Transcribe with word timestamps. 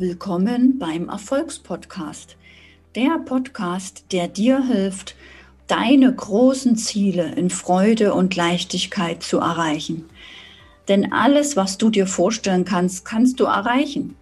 Willkommen 0.00 0.78
beim 0.78 1.08
Erfolgspodcast. 1.08 2.36
Der 2.94 3.18
Podcast, 3.18 4.04
der 4.12 4.28
dir 4.28 4.64
hilft, 4.64 5.16
deine 5.66 6.14
großen 6.14 6.76
Ziele 6.76 7.34
in 7.34 7.50
Freude 7.50 8.14
und 8.14 8.36
Leichtigkeit 8.36 9.24
zu 9.24 9.38
erreichen. 9.38 10.08
Denn 10.86 11.12
alles, 11.12 11.56
was 11.56 11.78
du 11.78 11.90
dir 11.90 12.06
vorstellen 12.06 12.64
kannst, 12.64 13.04
kannst 13.04 13.40
du 13.40 13.46
erreichen. 13.46 14.14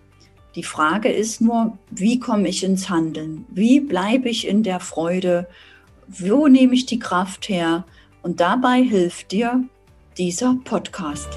Die 0.55 0.63
Frage 0.63 1.13
ist 1.13 1.43
nur, 1.43 1.77
wie 1.91 2.21
komme 2.21 2.49
ich 2.49 2.65
ins 2.65 2.89
Handeln? 2.89 3.45
Wie 3.51 3.81
bleibe 3.81 4.31
ich 4.31 4.49
in 4.49 4.63
der 4.63 4.81
Freude? 4.81 5.47
Wo 6.09 6.49
nehme 6.49 6.73
ich 6.73 6.87
die 6.87 7.01
Kraft 7.01 7.51
her? 7.51 7.85
Und 8.23 8.41
dabei 8.41 8.83
hilft 8.83 9.31
dir 9.31 9.63
dieser 10.17 10.57
Podcast. 10.65 11.29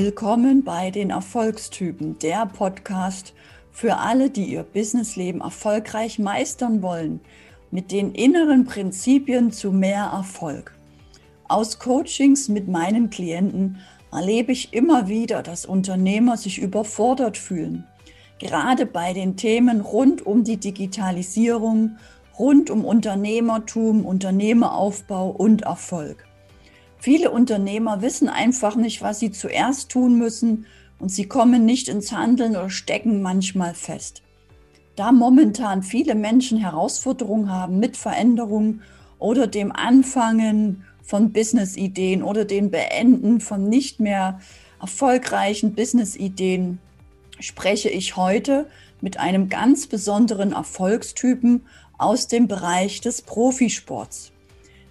Willkommen 0.00 0.62
bei 0.62 0.92
den 0.92 1.10
Erfolgstypen, 1.10 2.20
der 2.20 2.46
Podcast 2.46 3.34
für 3.72 3.96
alle, 3.96 4.30
die 4.30 4.44
ihr 4.44 4.62
Businessleben 4.62 5.40
erfolgreich 5.40 6.20
meistern 6.20 6.82
wollen, 6.82 7.18
mit 7.72 7.90
den 7.90 8.14
inneren 8.14 8.64
Prinzipien 8.64 9.50
zu 9.50 9.72
mehr 9.72 10.04
Erfolg. 10.04 10.72
Aus 11.48 11.80
Coachings 11.80 12.48
mit 12.48 12.68
meinen 12.68 13.10
Klienten 13.10 13.78
erlebe 14.12 14.52
ich 14.52 14.72
immer 14.72 15.08
wieder, 15.08 15.42
dass 15.42 15.66
Unternehmer 15.66 16.36
sich 16.36 16.60
überfordert 16.60 17.36
fühlen. 17.36 17.84
Gerade 18.38 18.86
bei 18.86 19.12
den 19.12 19.36
Themen 19.36 19.80
rund 19.80 20.24
um 20.24 20.44
die 20.44 20.58
Digitalisierung, 20.58 21.96
rund 22.38 22.70
um 22.70 22.84
Unternehmertum, 22.84 24.06
Unternehmeraufbau 24.06 25.30
und 25.30 25.62
Erfolg. 25.62 26.27
Viele 26.98 27.30
Unternehmer 27.30 28.02
wissen 28.02 28.28
einfach 28.28 28.74
nicht, 28.74 29.02
was 29.02 29.20
sie 29.20 29.30
zuerst 29.30 29.90
tun 29.90 30.18
müssen 30.18 30.66
und 30.98 31.10
sie 31.10 31.26
kommen 31.26 31.64
nicht 31.64 31.88
ins 31.88 32.12
Handeln 32.12 32.52
oder 32.52 32.70
stecken 32.70 33.22
manchmal 33.22 33.74
fest. 33.74 34.22
Da 34.96 35.12
momentan 35.12 35.84
viele 35.84 36.16
Menschen 36.16 36.58
Herausforderungen 36.58 37.52
haben 37.52 37.78
mit 37.78 37.96
Veränderungen 37.96 38.82
oder 39.20 39.46
dem 39.46 39.70
Anfangen 39.70 40.84
von 41.02 41.32
Business-Ideen 41.32 42.22
oder 42.22 42.44
dem 42.44 42.70
Beenden 42.70 43.40
von 43.40 43.68
nicht 43.68 44.00
mehr 44.00 44.40
erfolgreichen 44.80 45.74
Business-Ideen, 45.74 46.80
spreche 47.38 47.88
ich 47.88 48.16
heute 48.16 48.66
mit 49.00 49.18
einem 49.18 49.48
ganz 49.48 49.86
besonderen 49.86 50.52
Erfolgstypen 50.52 51.62
aus 51.96 52.26
dem 52.26 52.48
Bereich 52.48 53.00
des 53.00 53.22
Profisports. 53.22 54.32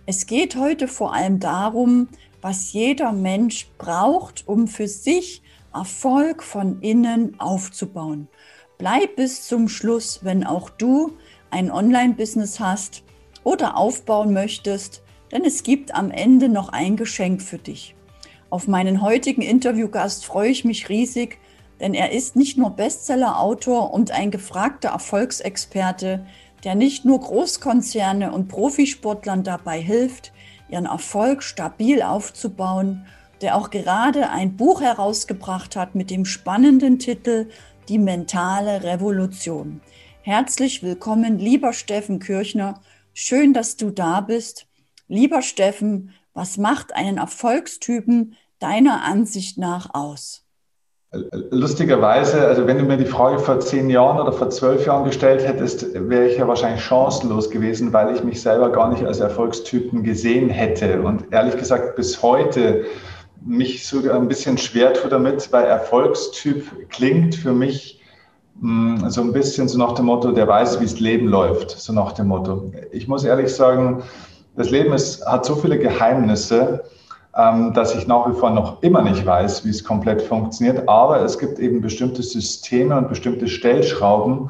Es 0.10 0.26
geht 0.26 0.56
heute 0.56 0.88
vor 0.88 1.14
allem 1.14 1.42
darum, 1.42 2.08
was 2.40 2.72
jeder 2.72 3.12
Mensch 3.12 3.68
braucht, 3.78 4.48
um 4.48 4.70
für 4.70 4.88
sich 4.88 5.42
Erfolg 5.74 6.44
von 6.44 6.82
innen 6.82 7.38
aufzubauen. 7.42 8.30
Bleib 8.78 9.18
bis 9.18 9.46
zum 9.46 9.68
Schluss, 9.68 10.22
wenn 10.24 10.46
auch 10.46 10.70
du 10.70 11.18
ein 11.52 11.70
Online-Business 11.70 12.62
hast 12.62 13.04
oder 13.44 13.76
aufbauen 13.76 14.32
möchtest, 14.32 15.04
denn 15.34 15.44
es 15.44 15.64
gibt 15.64 15.94
am 15.94 16.10
Ende 16.10 16.48
noch 16.48 16.70
ein 16.70 16.96
Geschenk 16.96 17.42
für 17.42 17.58
dich. 17.58 17.94
Auf 18.50 18.70
meinen 18.70 19.02
heutigen 19.02 19.42
Interviewgast 19.42 20.26
freue 20.26 20.52
ich 20.52 20.64
mich 20.64 20.88
riesig, 20.88 21.38
denn 21.82 21.94
er 21.94 22.14
ist 22.14 22.38
nicht 22.38 22.58
nur 22.58 22.70
Bestseller-Autor 22.70 23.94
und 23.94 24.12
ein 24.12 24.32
gefragter 24.32 24.90
Erfolgsexperte, 24.90 26.26
der 26.64 26.76
nicht 26.76 27.06
nur 27.06 27.20
Großkonzerne 27.20 28.32
und 28.32 28.48
Profisportlern 28.48 29.44
dabei 29.44 29.80
hilft, 29.80 30.34
ihren 30.70 30.86
Erfolg 30.86 31.44
stabil 31.44 32.02
aufzubauen, 32.02 33.06
der 33.42 33.56
auch 33.56 33.70
gerade 33.70 34.30
ein 34.30 34.58
Buch 34.58 34.82
herausgebracht 34.82 35.76
hat 35.76 35.96
mit 35.96 36.10
dem 36.10 36.26
spannenden 36.26 37.00
Titel 37.00 37.50
Die 37.88 38.00
mentale 38.00 38.84
Revolution. 38.84 39.82
Herzlich 40.24 40.84
willkommen, 40.84 41.40
lieber 41.40 41.72
Steffen 41.74 42.20
Kirchner. 42.20 42.82
Schön, 43.14 43.54
dass 43.54 43.78
du 43.78 43.92
da 43.92 44.22
bist. 44.22 44.68
Lieber 45.08 45.42
Steffen, 45.42 46.14
was 46.34 46.58
macht 46.58 46.94
einen 46.94 47.18
Erfolgstypen 47.18 48.36
deiner 48.60 49.04
Ansicht 49.04 49.58
nach 49.58 49.94
aus? 49.94 50.47
Lustigerweise, 51.12 52.46
also 52.48 52.68
wenn 52.68 52.80
du 52.80 52.84
mir 52.84 52.98
die 52.98 53.06
Frage 53.06 53.40
vor 53.40 53.62
zehn 53.62 53.90
Jahren 53.90 54.20
oder 54.20 54.34
vor 54.34 54.50
zwölf 54.50 54.86
Jahren 54.86 55.06
gestellt 55.06 55.48
hättest, 55.48 55.94
wäre 55.94 56.28
ich 56.28 56.38
ja 56.38 56.48
wahrscheinlich 56.48 56.84
chancenlos 56.84 57.50
gewesen, 57.50 57.94
weil 57.94 58.14
ich 58.14 58.26
mich 58.26 58.42
selber 58.42 58.70
gar 58.72 58.90
nicht 58.90 59.06
als 59.06 59.22
Erfolgstypen 59.22 60.04
gesehen 60.04 60.50
hätte. 60.50 61.02
Und 61.02 61.32
ehrlich 61.32 61.56
gesagt, 61.56 61.96
bis 61.96 62.22
heute 62.22 62.86
mich 63.46 63.88
sogar 63.88 64.16
ein 64.16 64.28
bisschen 64.28 64.58
schwer 64.58 64.94
tue 64.94 65.10
damit, 65.10 65.50
weil 65.54 65.64
Erfolgstyp 65.64 66.90
klingt 66.90 67.36
für 67.36 67.54
mich 67.54 68.02
mh, 68.60 69.02
hm, 69.02 69.10
so 69.10 69.22
ein 69.22 69.32
bisschen 69.32 69.70
so 69.70 69.78
nach 69.78 69.94
dem 69.94 70.08
Motto, 70.08 70.34
der 70.34 70.48
weiß, 70.48 70.82
wie 70.82 70.86
das 70.86 71.00
Leben 71.00 71.28
läuft, 71.28 71.72
so 71.72 71.94
nach 71.94 72.12
dem 72.12 72.28
Motto. 72.28 72.72
Ich 72.92 73.08
muss 73.08 73.24
ehrlich 73.24 73.56
sagen, 73.56 74.04
das 74.58 74.72
Leben 74.72 74.92
ist, 74.92 75.26
hat 75.26 75.46
so 75.46 75.56
viele 75.56 75.78
Geheimnisse, 75.78 76.84
ähm, 77.38 77.74
dass 77.74 77.94
ich 77.96 78.08
nach 78.08 78.28
wie 78.28 78.34
vor 78.34 78.50
noch 78.50 78.82
immer 78.82 79.02
nicht 79.04 79.26
weiß, 79.26 79.64
wie 79.64 79.70
es 79.70 79.84
komplett 79.84 80.22
funktioniert. 80.22 80.90
Aber 80.90 81.22
es 81.22 81.38
gibt 81.38 81.60
eben 81.60 81.82
bestimmte 81.82 82.24
Systeme 82.24 82.98
und 82.98 83.10
bestimmte 83.10 83.48
Stellschrauben, 83.48 84.50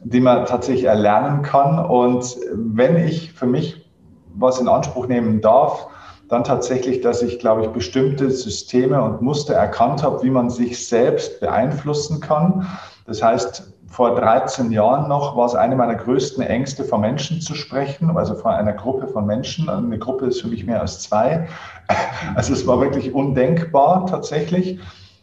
die 0.00 0.20
man 0.20 0.44
tatsächlich 0.44 0.84
erlernen 0.84 1.42
kann. 1.42 1.78
Und 1.78 2.36
wenn 2.52 2.96
ich 2.96 3.32
für 3.32 3.46
mich 3.46 3.88
was 4.34 4.60
in 4.60 4.68
Anspruch 4.68 5.06
nehmen 5.06 5.40
darf, 5.40 5.86
dann 6.28 6.42
tatsächlich, 6.42 7.00
dass 7.02 7.22
ich, 7.22 7.38
glaube 7.38 7.62
ich, 7.62 7.68
bestimmte 7.68 8.30
Systeme 8.30 9.00
und 9.00 9.22
Muster 9.22 9.54
erkannt 9.54 10.02
habe, 10.02 10.22
wie 10.24 10.30
man 10.30 10.50
sich 10.50 10.88
selbst 10.88 11.38
beeinflussen 11.38 12.20
kann. 12.20 12.66
Das 13.06 13.22
heißt, 13.22 13.73
vor 13.94 14.16
13 14.16 14.72
Jahren 14.72 15.08
noch 15.08 15.36
war 15.36 15.46
es 15.46 15.54
eine 15.54 15.76
meiner 15.76 15.94
größten 15.94 16.42
Ängste, 16.42 16.82
vor 16.82 16.98
Menschen 16.98 17.40
zu 17.40 17.54
sprechen, 17.54 18.10
also 18.16 18.34
vor 18.34 18.50
einer 18.50 18.72
Gruppe 18.72 19.06
von 19.06 19.24
Menschen. 19.24 19.68
Eine 19.68 20.00
Gruppe 20.00 20.26
ist 20.26 20.42
für 20.42 20.48
mich 20.48 20.66
mehr 20.66 20.80
als 20.80 21.00
zwei. 21.00 21.48
Also 22.34 22.54
es 22.54 22.66
war 22.66 22.80
wirklich 22.80 23.14
undenkbar 23.14 24.06
tatsächlich. 24.06 24.80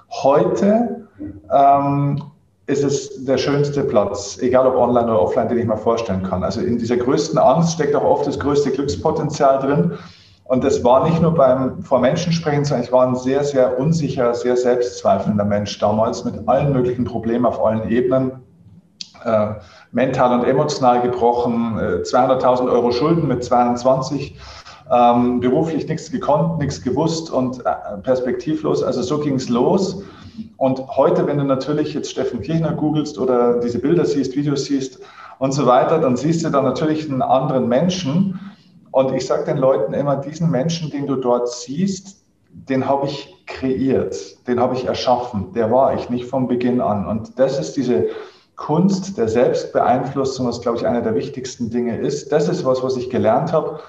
Heute 0.09 1.07
ähm, 1.51 2.23
ist 2.67 2.83
es 2.83 3.25
der 3.25 3.37
schönste 3.37 3.83
Platz, 3.83 4.37
egal 4.39 4.67
ob 4.67 4.75
online 4.75 5.07
oder 5.07 5.21
offline, 5.21 5.49
den 5.49 5.57
ich 5.57 5.65
mir 5.65 5.75
vorstellen 5.75 6.23
kann. 6.23 6.43
Also 6.43 6.61
in 6.61 6.77
dieser 6.77 6.95
größten 6.95 7.39
Angst 7.39 7.73
steckt 7.73 7.95
auch 7.95 8.03
oft 8.03 8.27
das 8.27 8.39
größte 8.39 8.71
Glückspotenzial 8.71 9.59
drin. 9.59 9.97
Und 10.45 10.63
das 10.63 10.81
war 10.83 11.09
nicht 11.09 11.21
nur 11.21 11.33
beim 11.33 11.81
vor 11.81 11.99
Menschen 11.99 12.31
sprechen, 12.31 12.63
sondern 12.63 12.85
ich 12.85 12.91
war 12.91 13.05
ein 13.05 13.15
sehr, 13.15 13.43
sehr 13.43 13.79
unsicher, 13.79 14.33
sehr 14.33 14.55
selbstzweifelnder 14.55 15.43
Mensch 15.43 15.77
damals 15.79 16.23
mit 16.23 16.47
allen 16.47 16.71
möglichen 16.71 17.03
Problemen 17.03 17.45
auf 17.45 17.61
allen 17.61 17.89
Ebenen 17.89 18.33
äh, 19.25 19.53
mental 19.91 20.39
und 20.39 20.45
emotional 20.45 21.01
gebrochen, 21.01 21.77
äh, 21.77 22.03
200.000 22.03 22.71
Euro 22.71 22.91
Schulden 22.91 23.27
mit 23.27 23.43
22, 23.43 24.37
ähm, 24.91 25.39
beruflich 25.39 25.87
nichts 25.87 26.11
gekonnt, 26.11 26.59
nichts 26.59 26.81
gewusst 26.81 27.31
und 27.31 27.65
äh, 27.65 27.97
perspektivlos. 28.03 28.83
Also 28.83 29.01
so 29.01 29.19
ging 29.19 29.35
es 29.35 29.49
los. 29.49 30.03
Und 30.57 30.85
heute, 30.95 31.27
wenn 31.27 31.37
du 31.37 31.43
natürlich 31.43 31.93
jetzt 31.93 32.11
Steffen 32.11 32.41
Kirchner 32.41 32.73
googelst 32.73 33.17
oder 33.17 33.59
diese 33.59 33.79
Bilder 33.79 34.05
siehst, 34.05 34.35
Videos 34.35 34.65
siehst 34.65 34.99
und 35.39 35.53
so 35.53 35.65
weiter, 35.65 35.99
dann 35.99 36.17
siehst 36.17 36.43
du 36.45 36.49
da 36.49 36.61
natürlich 36.61 37.09
einen 37.09 37.21
anderen 37.21 37.67
Menschen. 37.67 38.39
Und 38.91 39.13
ich 39.13 39.25
sage 39.25 39.45
den 39.45 39.57
Leuten 39.57 39.93
immer, 39.93 40.17
diesen 40.17 40.51
Menschen, 40.51 40.89
den 40.91 41.07
du 41.07 41.15
dort 41.15 41.49
siehst, 41.49 42.21
den 42.53 42.87
habe 42.87 43.07
ich 43.07 43.33
kreiert, 43.47 44.15
den 44.47 44.59
habe 44.59 44.75
ich 44.75 44.85
erschaffen, 44.85 45.53
der 45.53 45.71
war 45.71 45.93
ich 45.93 46.09
nicht 46.09 46.25
von 46.25 46.47
Beginn 46.47 46.81
an. 46.81 47.05
Und 47.05 47.39
das 47.39 47.59
ist 47.59 47.77
diese 47.77 48.07
Kunst 48.55 49.17
der 49.17 49.27
Selbstbeeinflussung, 49.27 50.47
was, 50.47 50.61
glaube 50.61 50.77
ich, 50.77 50.85
einer 50.85 51.01
der 51.01 51.15
wichtigsten 51.15 51.69
Dinge 51.69 51.97
ist. 51.97 52.31
Das 52.31 52.47
ist 52.47 52.63
was, 52.65 52.83
was 52.83 52.97
ich 52.97 53.09
gelernt 53.09 53.53
habe. 53.53 53.79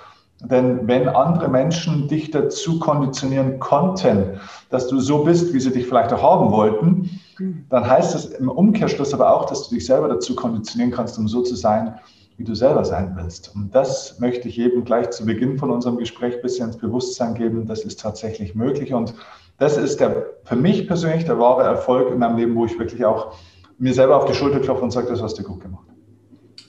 Denn 0.45 0.89
wenn 0.89 1.09
andere 1.09 1.49
Menschen 1.49 2.09
dich 2.09 2.31
dazu 2.31 2.79
konditionieren 2.81 3.61
konnten, 3.61 4.41
dass 4.71 4.89
du 4.89 4.99
so 4.99 5.23
bist, 5.25 5.53
wie 5.53 5.61
sie 5.61 5.71
dich 5.71 5.87
vielleicht 5.87 6.13
auch 6.13 6.23
haben 6.23 6.51
wollten, 6.51 7.21
dann 7.69 7.89
heißt 7.89 8.15
das 8.15 8.27
im 8.27 8.49
Umkehrschluss 8.49 9.15
aber 9.15 9.33
auch, 9.35 9.47
dass 9.47 9.69
du 9.69 9.75
dich 9.75 9.87
selber 9.87 10.09
dazu 10.09 10.35
konditionieren 10.35 10.93
kannst, 10.93 11.19
um 11.19 11.29
so 11.29 11.43
zu 11.43 11.55
sein, 11.55 11.95
wie 12.37 12.45
du 12.45 12.55
selber 12.55 12.85
sein 12.85 13.13
willst. 13.17 13.55
Und 13.55 13.75
das 13.75 14.19
möchte 14.19 14.49
ich 14.49 14.59
eben 14.59 14.85
gleich 14.85 15.11
zu 15.11 15.25
Beginn 15.25 15.59
von 15.59 15.71
unserem 15.71 15.99
Gespräch 15.99 16.37
ein 16.37 16.43
bisschen 16.43 16.69
ins 16.69 16.77
Bewusstsein 16.79 17.35
geben. 17.35 17.67
Das 17.67 17.85
ist 17.85 18.01
tatsächlich 18.01 18.55
möglich. 18.55 18.93
Und 18.93 19.15
das 19.59 19.77
ist 19.77 20.01
der, 20.01 20.27
für 20.45 20.57
mich 20.57 20.89
persönlich 20.89 21.25
der 21.25 21.39
wahre 21.39 21.63
Erfolg 21.63 22.11
in 22.11 22.19
meinem 22.19 22.37
Leben, 22.37 22.57
wo 22.57 22.65
ich 22.65 22.79
wirklich 22.79 23.05
auch 23.05 23.35
mir 23.83 23.95
selber 23.95 24.17
auf 24.17 24.27
die 24.27 24.35
Schulter 24.35 24.61
klopfe 24.61 24.85
und 24.85 24.93
sage, 24.93 25.09
das 25.09 25.21
hast 25.21 25.37
du 25.39 25.43
gut 25.43 25.61
gemacht. 25.61 25.89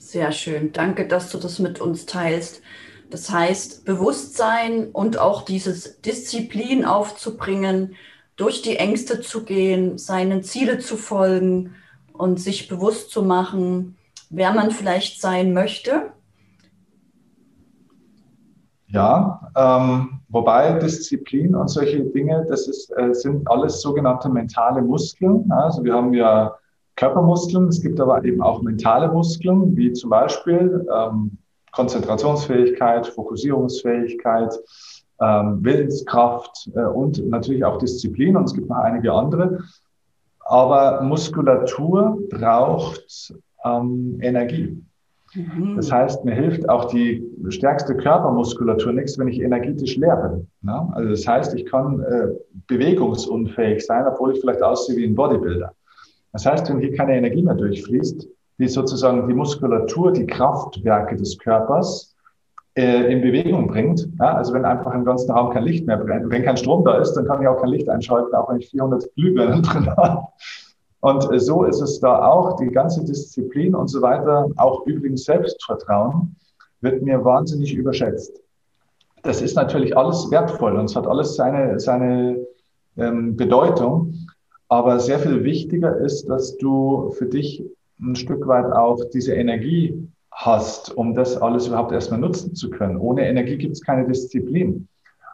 Sehr 0.00 0.32
schön. 0.32 0.72
Danke, 0.72 1.06
dass 1.06 1.30
du 1.30 1.38
das 1.38 1.60
mit 1.60 1.80
uns 1.80 2.06
teilst. 2.06 2.60
Das 3.08 3.30
heißt, 3.30 3.84
Bewusstsein 3.84 4.90
und 4.90 5.18
auch 5.18 5.42
dieses 5.42 6.00
Disziplin 6.00 6.84
aufzubringen, 6.84 7.94
durch 8.34 8.62
die 8.62 8.78
Ängste 8.78 9.20
zu 9.20 9.44
gehen, 9.44 9.96
seinen 9.96 10.42
Ziele 10.42 10.80
zu 10.80 10.96
folgen 10.96 11.76
und 12.12 12.40
sich 12.40 12.66
bewusst 12.66 13.10
zu 13.10 13.22
machen, 13.22 13.96
wer 14.28 14.52
man 14.52 14.72
vielleicht 14.72 15.20
sein 15.20 15.52
möchte. 15.52 16.10
Ja, 18.88 19.52
ähm, 19.56 20.20
wobei 20.28 20.80
Disziplin 20.80 21.54
und 21.54 21.68
solche 21.68 22.00
Dinge, 22.00 22.44
das 22.48 22.66
ist, 22.66 22.90
äh, 22.96 23.14
sind 23.14 23.48
alles 23.48 23.80
sogenannte 23.80 24.28
mentale 24.28 24.82
Muskeln. 24.82 25.50
Also 25.52 25.84
wir 25.84 25.94
haben 25.94 26.12
ja 26.12 26.56
Körpermuskeln, 26.96 27.68
es 27.68 27.80
gibt 27.80 28.00
aber 28.00 28.24
eben 28.24 28.40
auch 28.40 28.62
mentale 28.62 29.10
Muskeln, 29.10 29.76
wie 29.76 29.92
zum 29.92 30.10
Beispiel 30.10 30.86
ähm, 30.94 31.38
Konzentrationsfähigkeit, 31.72 33.06
Fokussierungsfähigkeit, 33.08 34.54
ähm, 35.20 35.58
Willenskraft 35.62 36.70
äh, 36.74 36.84
und 36.84 37.28
natürlich 37.28 37.64
auch 37.64 37.78
Disziplin 37.78 38.36
und 38.36 38.44
es 38.44 38.54
gibt 38.54 38.68
noch 38.68 38.76
einige 38.76 39.12
andere. 39.12 39.58
Aber 40.40 41.02
Muskulatur 41.02 42.18
braucht 42.30 43.34
ähm, 43.64 44.18
Energie. 44.20 44.82
Mhm. 45.34 45.76
Das 45.76 45.90
heißt, 45.90 46.24
mir 46.24 46.34
hilft 46.34 46.68
auch 46.68 46.86
die 46.86 47.24
stärkste 47.48 47.96
Körpermuskulatur 47.96 48.92
nichts, 48.92 49.18
wenn 49.18 49.28
ich 49.28 49.40
energetisch 49.40 49.96
leer 49.96 50.16
bin. 50.16 50.48
Ne? 50.62 50.88
Also 50.92 51.10
das 51.10 51.26
heißt, 51.26 51.54
ich 51.54 51.66
kann 51.66 52.00
äh, 52.00 52.28
bewegungsunfähig 52.68 53.84
sein, 53.84 54.06
obwohl 54.06 54.32
ich 54.32 54.40
vielleicht 54.40 54.62
aussehe 54.62 54.96
wie 54.96 55.06
ein 55.06 55.14
Bodybuilder. 55.14 55.74
Das 56.34 56.44
heißt, 56.44 56.68
wenn 56.68 56.80
hier 56.80 56.92
keine 56.94 57.16
Energie 57.16 57.42
mehr 57.42 57.54
durchfließt, 57.54 58.28
die 58.58 58.68
sozusagen 58.68 59.26
die 59.28 59.34
Muskulatur, 59.34 60.12
die 60.12 60.26
Kraftwerke 60.26 61.16
des 61.16 61.38
Körpers 61.38 62.14
äh, 62.74 63.12
in 63.12 63.22
Bewegung 63.22 63.68
bringt. 63.68 64.08
Ja, 64.18 64.34
also 64.34 64.52
wenn 64.52 64.64
einfach 64.64 64.92
im 64.94 65.04
ganzen 65.04 65.30
Raum 65.30 65.52
kein 65.52 65.62
Licht 65.62 65.86
mehr 65.86 65.96
brennt, 65.96 66.28
wenn 66.30 66.42
kein 66.42 66.56
Strom 66.56 66.84
da 66.84 66.98
ist, 66.98 67.12
dann 67.14 67.24
kann 67.24 67.40
ich 67.40 67.46
auch 67.46 67.60
kein 67.60 67.70
Licht 67.70 67.88
einschalten, 67.88 68.34
auch 68.34 68.50
wenn 68.50 68.58
ich 68.58 68.68
400 68.68 69.14
Glühbirnen 69.14 69.62
drin 69.62 69.88
habe. 69.96 70.26
Und 71.00 71.32
äh, 71.32 71.38
so 71.38 71.62
ist 71.62 71.80
es 71.80 72.00
da 72.00 72.26
auch. 72.26 72.56
Die 72.56 72.66
ganze 72.66 73.04
Disziplin 73.04 73.76
und 73.76 73.86
so 73.86 74.02
weiter, 74.02 74.48
auch 74.56 74.86
übrigens 74.86 75.24
Selbstvertrauen, 75.24 76.34
wird 76.80 77.00
mir 77.02 77.24
wahnsinnig 77.24 77.74
überschätzt. 77.74 78.40
Das 79.22 79.40
ist 79.40 79.54
natürlich 79.54 79.96
alles 79.96 80.28
wertvoll 80.32 80.76
und 80.76 80.86
es 80.86 80.96
hat 80.96 81.06
alles 81.06 81.36
seine, 81.36 81.78
seine 81.78 82.44
ähm, 82.96 83.36
Bedeutung. 83.36 84.23
Aber 84.68 84.98
sehr 84.98 85.18
viel 85.18 85.44
wichtiger 85.44 85.96
ist, 85.98 86.28
dass 86.28 86.56
du 86.56 87.10
für 87.18 87.26
dich 87.26 87.64
ein 88.00 88.16
Stück 88.16 88.46
weit 88.46 88.72
auch 88.72 89.04
diese 89.12 89.34
Energie 89.34 90.08
hast, 90.32 90.96
um 90.96 91.14
das 91.14 91.36
alles 91.36 91.68
überhaupt 91.68 91.92
erstmal 91.92 92.20
nutzen 92.20 92.54
zu 92.54 92.70
können. 92.70 92.96
Ohne 92.96 93.28
Energie 93.28 93.56
gibt 93.56 93.74
es 93.74 93.82
keine 93.82 94.06
Disziplin. 94.06 94.88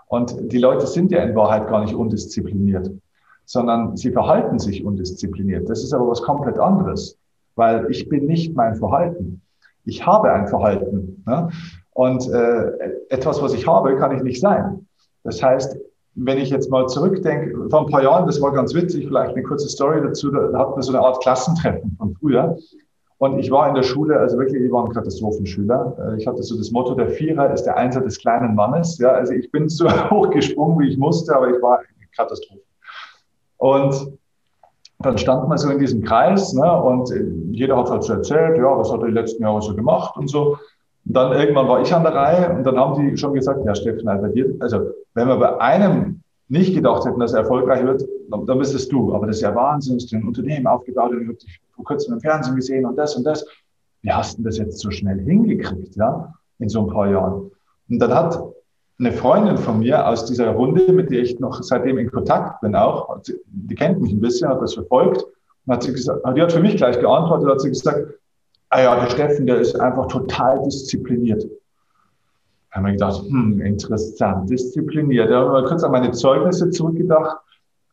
Und 0.09 0.53
die 0.53 0.59
Leute 0.59 0.87
sind 0.87 1.11
ja 1.13 1.23
in 1.23 1.35
Wahrheit 1.35 1.69
gar 1.69 1.83
nicht 1.83 1.95
undiszipliniert 1.95 2.91
sondern 3.51 3.97
sie 3.97 4.13
verhalten 4.13 4.61
sich 4.61 4.85
undiszipliniert. 4.85 5.69
Das 5.69 5.83
ist 5.83 5.93
aber 5.93 6.07
was 6.07 6.23
komplett 6.23 6.57
anderes, 6.61 7.19
weil 7.57 7.91
ich 7.91 8.09
bin 8.09 8.27
nicht 8.27 8.55
mein 8.55 8.77
Verhalten. 8.77 9.43
Ich 9.85 10.07
habe 10.07 10.33
ein 10.33 10.47
Verhalten. 10.47 11.25
Ne? 11.27 11.51
Und 11.91 12.29
äh, 12.31 12.71
etwas, 13.09 13.43
was 13.43 13.53
ich 13.53 13.67
habe, 13.67 13.97
kann 13.97 14.17
ich 14.17 14.23
nicht 14.23 14.41
sein. 14.41 14.87
Das 15.25 15.43
heißt, 15.43 15.77
wenn 16.15 16.39
ich 16.39 16.51
jetzt 16.51 16.71
mal 16.71 16.87
zurückdenke, 16.89 17.69
vor 17.71 17.81
ein 17.81 17.87
paar 17.87 18.03
Jahren, 18.03 18.27
das 18.27 18.41
war 18.43 18.53
ganz 18.53 18.75
witzig, 18.75 19.07
vielleicht 19.07 19.35
eine 19.35 19.43
kurze 19.43 19.69
Story 19.69 20.01
dazu, 20.03 20.31
da 20.31 20.59
hatten 20.59 20.77
wir 20.77 20.83
so 20.83 20.93
eine 20.93 21.01
Art 21.01 21.23
Klassentreffen 21.23 21.95
von 21.99 22.15
früher. 22.15 22.57
Und 23.19 23.39
ich 23.39 23.51
war 23.51 23.69
in 23.69 23.75
der 23.75 23.83
Schule, 23.83 24.19
also 24.19 24.39
wirklich, 24.39 24.63
ich 24.63 24.73
war 24.73 24.87
ein 24.87 24.93
Katastrophenschüler. 24.93 25.95
Äh, 25.99 26.17
ich 26.17 26.27
hatte 26.27 26.43
so 26.43 26.57
das 26.57 26.71
Motto, 26.71 26.95
der 26.95 27.11
Vierer 27.11 27.53
ist 27.53 27.65
der 27.65 27.77
Einser 27.77 28.01
des 28.01 28.19
kleinen 28.19 28.55
Mannes. 28.55 28.97
Ja, 28.99 29.11
also 29.11 29.35
ich 29.35 29.51
bin 29.53 29.69
so 29.69 29.87
hochgesprungen, 30.11 30.79
wie 30.79 30.89
ich 30.89 30.97
musste, 30.97 31.37
aber 31.37 31.51
ich 31.51 31.61
war 31.63 31.81
eine 31.81 32.09
Katastrophe. 32.17 32.63
Und 33.59 34.19
dann 35.01 35.19
stand 35.19 35.49
man 35.49 35.59
so 35.59 35.69
in 35.69 35.79
diesem 35.79 36.03
Kreis 36.03 36.55
ne, 36.55 36.83
und 36.83 37.13
jeder 37.51 37.77
hat 37.77 37.91
halt 37.91 38.05
so 38.05 38.15
erzählt, 38.15 38.57
ja, 38.57 38.77
was 38.77 38.91
hat 38.91 39.01
er 39.01 39.09
die 39.09 39.15
letzten 39.15 39.43
Jahre 39.43 39.61
so 39.61 39.75
gemacht 39.75 40.17
und 40.17 40.29
so. 40.29 40.57
Und 41.07 41.17
dann 41.17 41.33
irgendwann 41.33 41.69
war 41.69 41.81
ich 41.81 41.93
an 41.95 42.03
der 42.03 42.15
Reihe 42.15 42.55
und 42.55 42.65
dann 42.65 42.77
haben 42.77 43.01
die 43.01 43.17
schon 43.17 43.35
gesagt, 43.35 43.65
ja, 43.65 43.75
Steffen, 43.75 44.07
dir, 44.33 44.55
also 44.61 44.91
wenn 45.15 45.29
wir 45.29 45.37
bei 45.37 45.59
einem 45.61 46.21
nicht 46.49 46.75
gedacht 46.75 47.05
hätten, 47.05 47.21
dass 47.21 47.33
er 47.33 47.41
erfolgreich 47.41 47.85
wird, 47.85 48.05
dann, 48.29 48.45
dann 48.45 48.59
bist 48.59 48.93
du. 48.93 49.15
Aber 49.15 49.27
das 49.27 49.37
ist 49.37 49.43
ja 49.43 49.55
Wahnsinn, 49.55 49.99
du 49.99 50.05
hast 50.05 50.13
ein 50.13 50.27
Unternehmen 50.27 50.67
aufgebaut 50.67 51.13
und 51.13 51.23
ich 51.23 51.29
habe 51.29 51.39
dich 51.39 51.61
vor 51.75 51.85
kurzem 51.85 52.15
im 52.15 52.21
Fernsehen 52.21 52.57
gesehen 52.57 52.85
und 52.85 52.97
das 52.97 53.17
und 53.17 53.25
das. 53.25 53.47
Wie 54.03 54.11
hast 54.11 54.39
du 54.39 54.43
das 54.43 54.59
jetzt 54.59 54.79
so 54.79 54.91
schnell 54.91 55.21
hingekriegt, 55.21 55.97
ja, 55.97 56.33
in 56.59 56.69
so 56.69 56.81
ein 56.83 56.89
paar 56.89 57.09
Jahren? 57.11 57.51
Und 57.89 57.99
dann 57.99 58.15
hat 58.15 58.43
eine 58.99 59.13
Freundin 59.13 59.57
von 59.57 59.79
mir 59.79 60.07
aus 60.07 60.27
dieser 60.27 60.51
Runde, 60.51 60.93
mit 60.93 61.11
der 61.11 61.21
ich 61.21 61.39
noch 61.41 61.63
seitdem 61.63 61.99
in 61.99 62.11
Kontakt 62.11 62.61
bin 62.61 62.75
auch, 62.75 63.19
die 63.47 63.75
kennt 63.75 64.01
mich 64.01 64.13
ein 64.13 64.21
bisschen, 64.21 64.49
hat 64.49 64.61
das 64.61 64.75
verfolgt, 64.75 65.25
und 65.67 65.75
hat 65.75 65.83
sie 65.83 65.93
gesagt, 65.93 66.21
die 66.37 66.43
hat 66.43 66.53
für 66.53 66.61
mich 66.61 66.77
gleich 66.77 66.99
geantwortet, 66.99 67.49
hat 67.49 67.61
sie 67.61 67.71
gesagt, 67.71 68.15
ah 68.71 68.81
ja, 68.81 69.01
der 69.01 69.11
Steffen, 69.11 69.47
der 69.47 69.61
ist 69.61 69.79
einfach 69.79 70.07
total 70.07 70.63
diszipliniert. 70.63 71.45
Da 72.71 72.77
haben 72.77 72.87
wir 72.87 72.93
gedacht, 72.93 73.23
hm, 73.29 73.61
interessant, 73.61 74.49
diszipliniert. 74.49 75.31
Da 75.31 75.41
haben 75.41 75.53
wir 75.53 75.65
kurz 75.65 75.83
an 75.83 75.93
meine 75.93 76.13
Zeugnisse 76.13 76.71
zurückgedacht. 76.71 77.37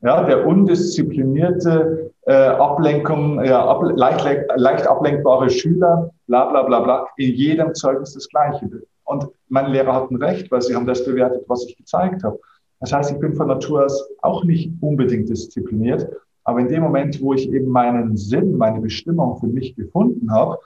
Ja, 0.04 0.24
der 0.24 0.46
undisziplinierte 0.46 2.12
äh, 2.28 2.34
Ablenkung, 2.34 3.44
ja, 3.44 3.66
ab, 3.66 3.82
leicht, 3.96 4.24
leicht 4.56 4.86
ablenkbare 4.86 5.50
Schüler, 5.50 6.12
bla 6.28 6.46
bla 6.46 6.62
bla 6.64 6.82
bla, 6.82 7.08
in 7.18 7.34
jedem 7.34 7.74
Zeugnis 7.74 8.14
das 8.14 8.30
Gleiche. 8.30 8.70
Und 9.06 9.28
meine 9.48 9.70
Lehrer 9.70 9.94
hatten 9.94 10.18
recht, 10.18 10.52
weil 10.52 10.62
sie 10.62 10.76
haben 10.76 10.86
das 10.86 11.04
bewertet, 11.04 11.46
was 11.48 11.66
ich 11.66 11.76
gezeigt 11.76 12.24
habe. 12.24 12.38
Das 12.80 12.94
heißt, 12.94 13.12
ich 13.12 13.20
bin 13.20 13.34
von 13.34 13.48
Natur 13.48 13.86
aus 13.86 14.08
auch 14.22 14.44
nicht 14.44 14.72
unbedingt 14.82 15.30
diszipliniert. 15.30 16.08
Aber 16.48 16.62
in 16.62 16.70
dem 16.70 16.82
Moment, 16.82 17.22
wo 17.22 17.34
ich 17.34 17.52
eben 17.52 17.68
meinen 17.68 18.16
Sinn, 18.16 18.58
meine 18.58 18.80
Bestimmung 18.80 19.38
für 19.38 19.48
mich 19.48 19.76
gefunden 19.76 20.32
habe, 20.32 20.58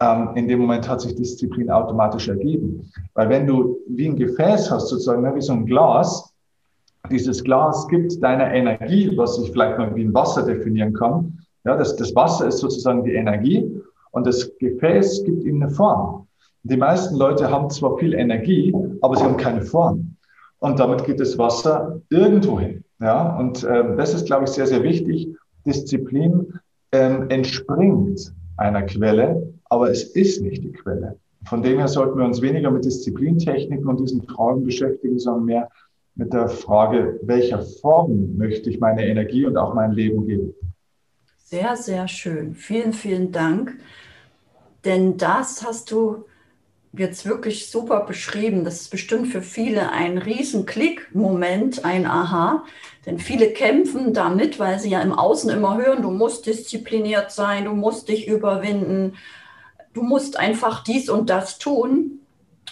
ähm, 0.00 0.32
in 0.34 0.48
dem 0.48 0.60
Moment 0.60 0.86
hat 0.86 1.00
sich 1.00 1.14
Disziplin 1.14 1.70
automatisch 1.70 2.28
ergeben. 2.28 2.92
Weil 3.14 3.30
wenn 3.30 3.46
du 3.46 3.78
wie 3.88 4.06
ein 4.06 4.16
Gefäß 4.16 4.70
hast, 4.70 4.88
sozusagen, 4.88 5.22
ne, 5.22 5.34
wie 5.34 5.40
so 5.40 5.54
ein 5.54 5.64
Glas, 5.64 6.34
dieses 7.10 7.42
Glas 7.42 7.88
gibt 7.88 8.22
deiner 8.22 8.52
Energie, 8.52 9.10
was 9.16 9.38
ich 9.38 9.50
vielleicht 9.50 9.78
mal 9.78 9.94
wie 9.96 10.04
ein 10.04 10.12
Wasser 10.12 10.44
definieren 10.44 10.92
kann. 10.92 11.38
Ja, 11.64 11.78
das, 11.78 11.96
das 11.96 12.14
Wasser 12.14 12.48
ist 12.48 12.58
sozusagen 12.58 13.02
die 13.02 13.14
Energie 13.14 13.80
und 14.10 14.26
das 14.26 14.58
Gefäß 14.58 15.24
gibt 15.24 15.42
ihm 15.44 15.62
eine 15.62 15.70
Form. 15.70 16.26
Die 16.64 16.76
meisten 16.76 17.16
Leute 17.16 17.50
haben 17.50 17.70
zwar 17.70 17.96
viel 17.96 18.12
Energie, 18.12 18.74
aber 19.00 19.16
sie 19.16 19.24
haben 19.24 19.38
keine 19.38 19.62
Form. 19.62 20.16
Und 20.58 20.78
damit 20.78 21.04
geht 21.04 21.18
das 21.18 21.38
Wasser 21.38 21.98
irgendwo 22.10 22.60
hin. 22.60 22.84
Ja, 23.00 23.36
und 23.36 23.62
äh, 23.64 23.96
das 23.96 24.14
ist, 24.14 24.26
glaube 24.26 24.44
ich, 24.44 24.50
sehr, 24.50 24.66
sehr 24.66 24.82
wichtig. 24.82 25.28
Disziplin 25.64 26.58
ähm, 26.92 27.28
entspringt 27.30 28.32
einer 28.56 28.82
Quelle, 28.82 29.54
aber 29.64 29.90
es 29.90 30.04
ist 30.04 30.42
nicht 30.42 30.64
die 30.64 30.72
Quelle. 30.72 31.16
Von 31.44 31.62
dem 31.62 31.78
her 31.78 31.88
sollten 31.88 32.18
wir 32.18 32.24
uns 32.24 32.42
weniger 32.42 32.70
mit 32.70 32.84
Disziplintechniken 32.84 33.86
und 33.86 34.00
diesen 34.00 34.22
Fragen 34.22 34.64
beschäftigen, 34.64 35.18
sondern 35.18 35.44
mehr 35.44 35.68
mit 36.16 36.32
der 36.32 36.48
Frage, 36.48 37.20
welcher 37.22 37.62
Form 37.62 38.36
möchte 38.36 38.70
ich 38.70 38.80
meine 38.80 39.06
Energie 39.06 39.46
und 39.46 39.56
auch 39.56 39.74
mein 39.74 39.92
Leben 39.92 40.26
geben. 40.26 40.52
Sehr, 41.38 41.76
sehr 41.76 42.08
schön. 42.08 42.54
Vielen, 42.54 42.92
vielen 42.92 43.30
Dank. 43.30 43.78
Denn 44.84 45.16
das 45.16 45.64
hast 45.64 45.92
du 45.92 46.24
jetzt 46.92 47.26
wirklich 47.26 47.70
super 47.70 48.00
beschrieben. 48.00 48.64
Das 48.64 48.80
ist 48.80 48.90
bestimmt 48.90 49.28
für 49.28 49.42
viele 49.42 49.90
ein 49.92 50.18
riesen 50.18 50.66
Klick-Moment, 50.66 51.84
ein 51.84 52.06
Aha. 52.06 52.64
Denn 53.06 53.18
viele 53.18 53.50
kämpfen 53.50 54.12
damit, 54.12 54.58
weil 54.58 54.78
sie 54.78 54.90
ja 54.90 55.00
im 55.00 55.12
Außen 55.12 55.50
immer 55.50 55.78
hören, 55.78 56.02
du 56.02 56.10
musst 56.10 56.46
diszipliniert 56.46 57.30
sein, 57.30 57.64
du 57.64 57.72
musst 57.72 58.08
dich 58.08 58.26
überwinden, 58.26 59.16
du 59.94 60.02
musst 60.02 60.38
einfach 60.38 60.82
dies 60.84 61.08
und 61.08 61.30
das 61.30 61.58
tun. 61.58 62.20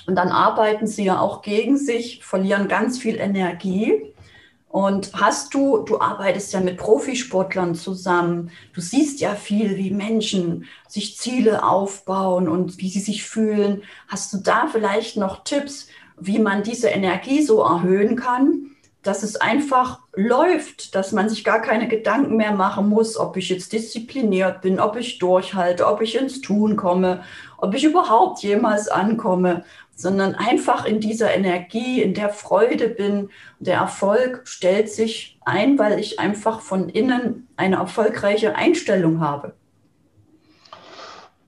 Und 0.07 0.15
dann 0.15 0.29
arbeiten 0.29 0.87
sie 0.87 1.05
ja 1.05 1.21
auch 1.21 1.43
gegen 1.43 1.77
sich, 1.77 2.25
verlieren 2.25 2.69
ganz 2.69 2.99
viel 2.99 3.17
Energie. 3.17 4.13
Und 4.77 5.11
hast 5.15 5.55
du, 5.55 5.79
du 5.79 6.01
arbeitest 6.01 6.53
ja 6.53 6.61
mit 6.61 6.77
Profisportlern 6.77 7.75
zusammen, 7.75 8.51
du 8.75 8.83
siehst 8.83 9.21
ja 9.21 9.35
viel, 9.35 9.79
wie 9.79 9.91
Menschen 9.91 10.67
sich 10.87 11.17
Ziele 11.17 11.65
aufbauen 11.65 12.47
und 12.47 12.77
wie 12.77 12.91
sie 12.91 13.01
sich 13.01 13.25
fühlen. 13.25 13.85
Hast 14.07 14.35
du 14.35 14.37
da 14.37 14.67
vielleicht 14.71 15.17
noch 15.17 15.45
Tipps, 15.45 15.89
wie 16.21 16.39
man 16.39 16.63
diese 16.63 16.89
Energie 16.89 17.41
so 17.41 17.63
erhöhen 17.63 18.17
kann, 18.17 18.73
dass 19.03 19.23
es 19.23 19.37
einfach 19.37 20.01
läuft, 20.15 20.95
dass 20.95 21.13
man 21.13 21.31
sich 21.31 21.43
gar 21.43 21.63
keine 21.63 21.89
Gedanken 21.89 22.37
mehr 22.37 22.53
machen 22.53 22.91
muss, 22.91 23.17
ob 23.17 23.39
ich 23.39 23.49
jetzt 23.49 23.73
diszipliniert 23.73 24.61
bin, 24.61 24.79
ob 24.79 24.97
ich 24.97 25.19
durchhalte, 25.19 25.87
ob 25.87 26.03
ich 26.03 26.17
ins 26.17 26.43
Tun 26.43 26.77
komme, 26.77 27.23
ob 27.57 27.75
ich 27.75 27.85
überhaupt 27.85 28.43
jemals 28.43 28.89
ankomme, 28.89 29.65
sondern 29.97 30.35
einfach 30.35 30.85
in 30.85 31.01
dieser 31.01 31.35
Energie, 31.35 32.03
in 32.03 32.15
der 32.15 32.29
Freude 32.29 32.89
bin. 32.89 33.31
Der 33.59 33.79
Erfolg 33.79 34.43
stellt 34.45 34.91
sich 34.91 35.41
ein, 35.45 35.79
weil 35.79 35.99
ich 35.99 36.21
einfach 36.21 36.61
von 36.61 36.89
innen 36.89 37.49
eine 37.57 37.77
erfolgreiche 37.77 38.55
Einstellung 38.55 39.21
habe. 39.21 39.55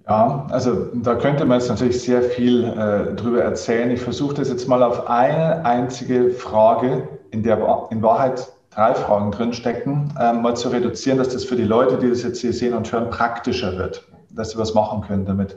Ja, 0.08 0.46
also 0.50 0.86
da 0.94 1.16
könnte 1.16 1.44
man 1.44 1.60
jetzt 1.60 1.68
natürlich 1.68 2.00
sehr 2.00 2.22
viel 2.22 2.64
äh, 2.64 3.14
drüber 3.14 3.42
erzählen. 3.42 3.90
Ich 3.90 4.00
versuche 4.00 4.34
das 4.34 4.48
jetzt 4.48 4.66
mal 4.66 4.82
auf 4.82 5.08
eine 5.10 5.66
einzige 5.66 6.30
Frage, 6.30 7.06
in 7.30 7.42
der 7.42 7.58
in 7.90 8.02
Wahrheit 8.02 8.48
drei 8.70 8.94
Fragen 8.94 9.30
drinstecken, 9.30 10.14
äh, 10.18 10.32
mal 10.32 10.56
zu 10.56 10.70
reduzieren, 10.70 11.18
dass 11.18 11.28
das 11.28 11.44
für 11.44 11.56
die 11.56 11.64
Leute, 11.64 11.98
die 11.98 12.08
das 12.08 12.22
jetzt 12.22 12.40
hier 12.40 12.54
sehen 12.54 12.72
und 12.72 12.90
hören, 12.90 13.10
praktischer 13.10 13.76
wird, 13.76 14.08
dass 14.30 14.52
sie 14.52 14.58
was 14.58 14.72
machen 14.72 15.02
können 15.02 15.26
damit. 15.26 15.56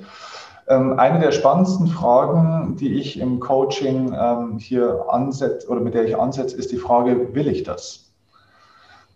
Ähm, 0.67 0.99
eine 0.99 1.19
der 1.19 1.31
spannendsten 1.31 1.87
Fragen, 1.87 2.75
die 2.77 2.93
ich 2.93 3.19
im 3.19 3.39
Coaching 3.39 4.15
ähm, 4.17 4.57
hier 4.57 5.05
ansetze 5.09 5.67
oder 5.67 5.81
mit 5.81 5.93
der 5.93 6.05
ich 6.05 6.17
ansetze, 6.17 6.55
ist 6.55 6.71
die 6.71 6.77
Frage, 6.77 7.33
will 7.33 7.47
ich 7.47 7.63
das? 7.63 8.11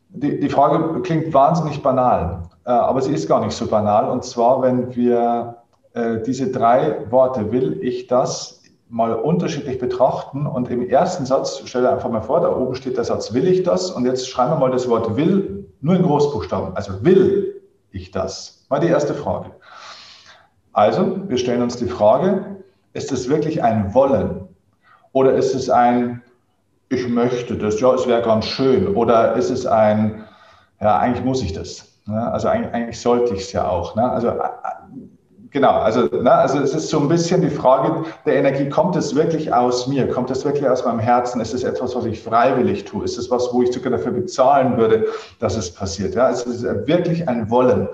Die, 0.09 0.39
die 0.39 0.49
Frage 0.49 1.01
klingt 1.01 1.33
wahnsinnig 1.33 1.81
banal, 1.83 2.43
äh, 2.65 2.69
aber 2.69 3.01
sie 3.01 3.13
ist 3.13 3.27
gar 3.27 3.43
nicht 3.43 3.55
so 3.55 3.67
banal. 3.67 4.09
Und 4.09 4.23
zwar, 4.23 4.61
wenn 4.61 4.95
wir 4.95 5.57
äh, 5.93 6.21
diese 6.25 6.51
drei 6.51 7.09
Worte, 7.11 7.51
will 7.51 7.79
ich 7.81 8.07
das, 8.07 8.61
mal 8.89 9.13
unterschiedlich 9.13 9.79
betrachten 9.79 10.45
und 10.45 10.69
im 10.69 10.87
ersten 10.87 11.25
Satz, 11.25 11.61
stell 11.65 11.81
dir 11.81 11.91
einfach 11.91 12.09
mal 12.09 12.21
vor, 12.21 12.41
da 12.41 12.55
oben 12.55 12.75
steht 12.75 12.97
der 12.97 13.03
Satz, 13.03 13.33
will 13.33 13.47
ich 13.47 13.63
das? 13.63 13.91
Und 13.91 14.05
jetzt 14.05 14.29
schreiben 14.29 14.51
wir 14.53 14.59
mal 14.59 14.71
das 14.71 14.87
Wort 14.87 15.17
will 15.17 15.67
nur 15.81 15.95
in 15.95 16.03
Großbuchstaben. 16.03 16.75
Also 16.75 17.03
will 17.03 17.61
ich 17.91 18.11
das? 18.11 18.65
Mal 18.69 18.79
die 18.79 18.87
erste 18.87 19.13
Frage. 19.13 19.51
Also, 20.75 21.29
wir 21.29 21.37
stellen 21.37 21.61
uns 21.61 21.77
die 21.77 21.87
Frage, 21.87 22.57
ist 22.91 23.13
es 23.13 23.29
wirklich 23.29 23.63
ein 23.63 23.93
Wollen? 23.93 24.49
Oder 25.13 25.33
ist 25.35 25.55
es 25.55 25.69
ein, 25.69 26.21
ich 26.89 27.07
möchte 27.07 27.55
das, 27.55 27.79
ja, 27.79 27.93
es 27.93 28.05
wäre 28.07 28.21
ganz 28.21 28.43
schön? 28.43 28.93
Oder 28.93 29.35
ist 29.35 29.49
es 29.49 29.65
ein, 29.65 30.25
ja, 30.81 30.97
eigentlich 30.99 31.23
muss 31.23 31.41
ich 31.41 31.53
das? 31.53 31.97
Ne? 32.05 32.29
Also 32.29 32.49
eigentlich, 32.49 32.73
eigentlich 32.73 32.99
sollte 32.99 33.33
ich 33.35 33.43
es 33.43 33.53
ja 33.53 33.69
auch. 33.69 33.95
Ne? 33.95 34.03
Also 34.11 34.33
Genau, 35.55 35.71
also, 35.71 36.01
ne, 36.07 36.29
also 36.29 36.59
es 36.59 36.75
ist 36.75 36.89
so 36.89 36.99
ein 36.99 37.07
bisschen 37.07 37.39
die 37.39 37.49
Frage 37.49 38.03
der 38.25 38.35
Energie, 38.35 38.67
kommt 38.67 38.97
es 38.97 39.15
wirklich 39.15 39.53
aus 39.53 39.87
mir, 39.87 40.05
kommt 40.09 40.29
es 40.29 40.43
wirklich 40.43 40.67
aus 40.67 40.83
meinem 40.83 40.99
Herzen, 40.99 41.39
ist 41.39 41.53
es 41.53 41.63
etwas, 41.63 41.95
was 41.95 42.03
ich 42.03 42.21
freiwillig 42.21 42.83
tue, 42.83 43.05
ist 43.05 43.17
es 43.17 43.31
was, 43.31 43.53
wo 43.53 43.61
ich 43.61 43.71
sogar 43.71 43.91
dafür 43.91 44.11
bezahlen 44.11 44.75
würde, 44.75 45.05
dass 45.39 45.55
es 45.55 45.73
passiert. 45.73 46.13
Ja, 46.13 46.29
es 46.29 46.43
ist 46.43 46.63
wirklich 46.63 47.29
ein 47.29 47.49
Wollen. 47.49 47.87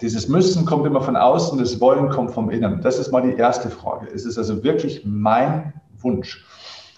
Dieses 0.00 0.28
Müssen 0.28 0.64
kommt 0.64 0.86
immer 0.86 1.00
von 1.00 1.16
außen, 1.16 1.58
das 1.58 1.80
Wollen 1.80 2.08
kommt 2.08 2.32
vom 2.32 2.50
Innen. 2.50 2.80
Das 2.82 2.98
ist 2.98 3.12
mal 3.12 3.22
die 3.22 3.36
erste 3.36 3.70
Frage. 3.70 4.06
Ist 4.06 4.26
es 4.26 4.38
also 4.38 4.62
wirklich 4.62 5.02
mein 5.04 5.74
Wunsch? 5.98 6.44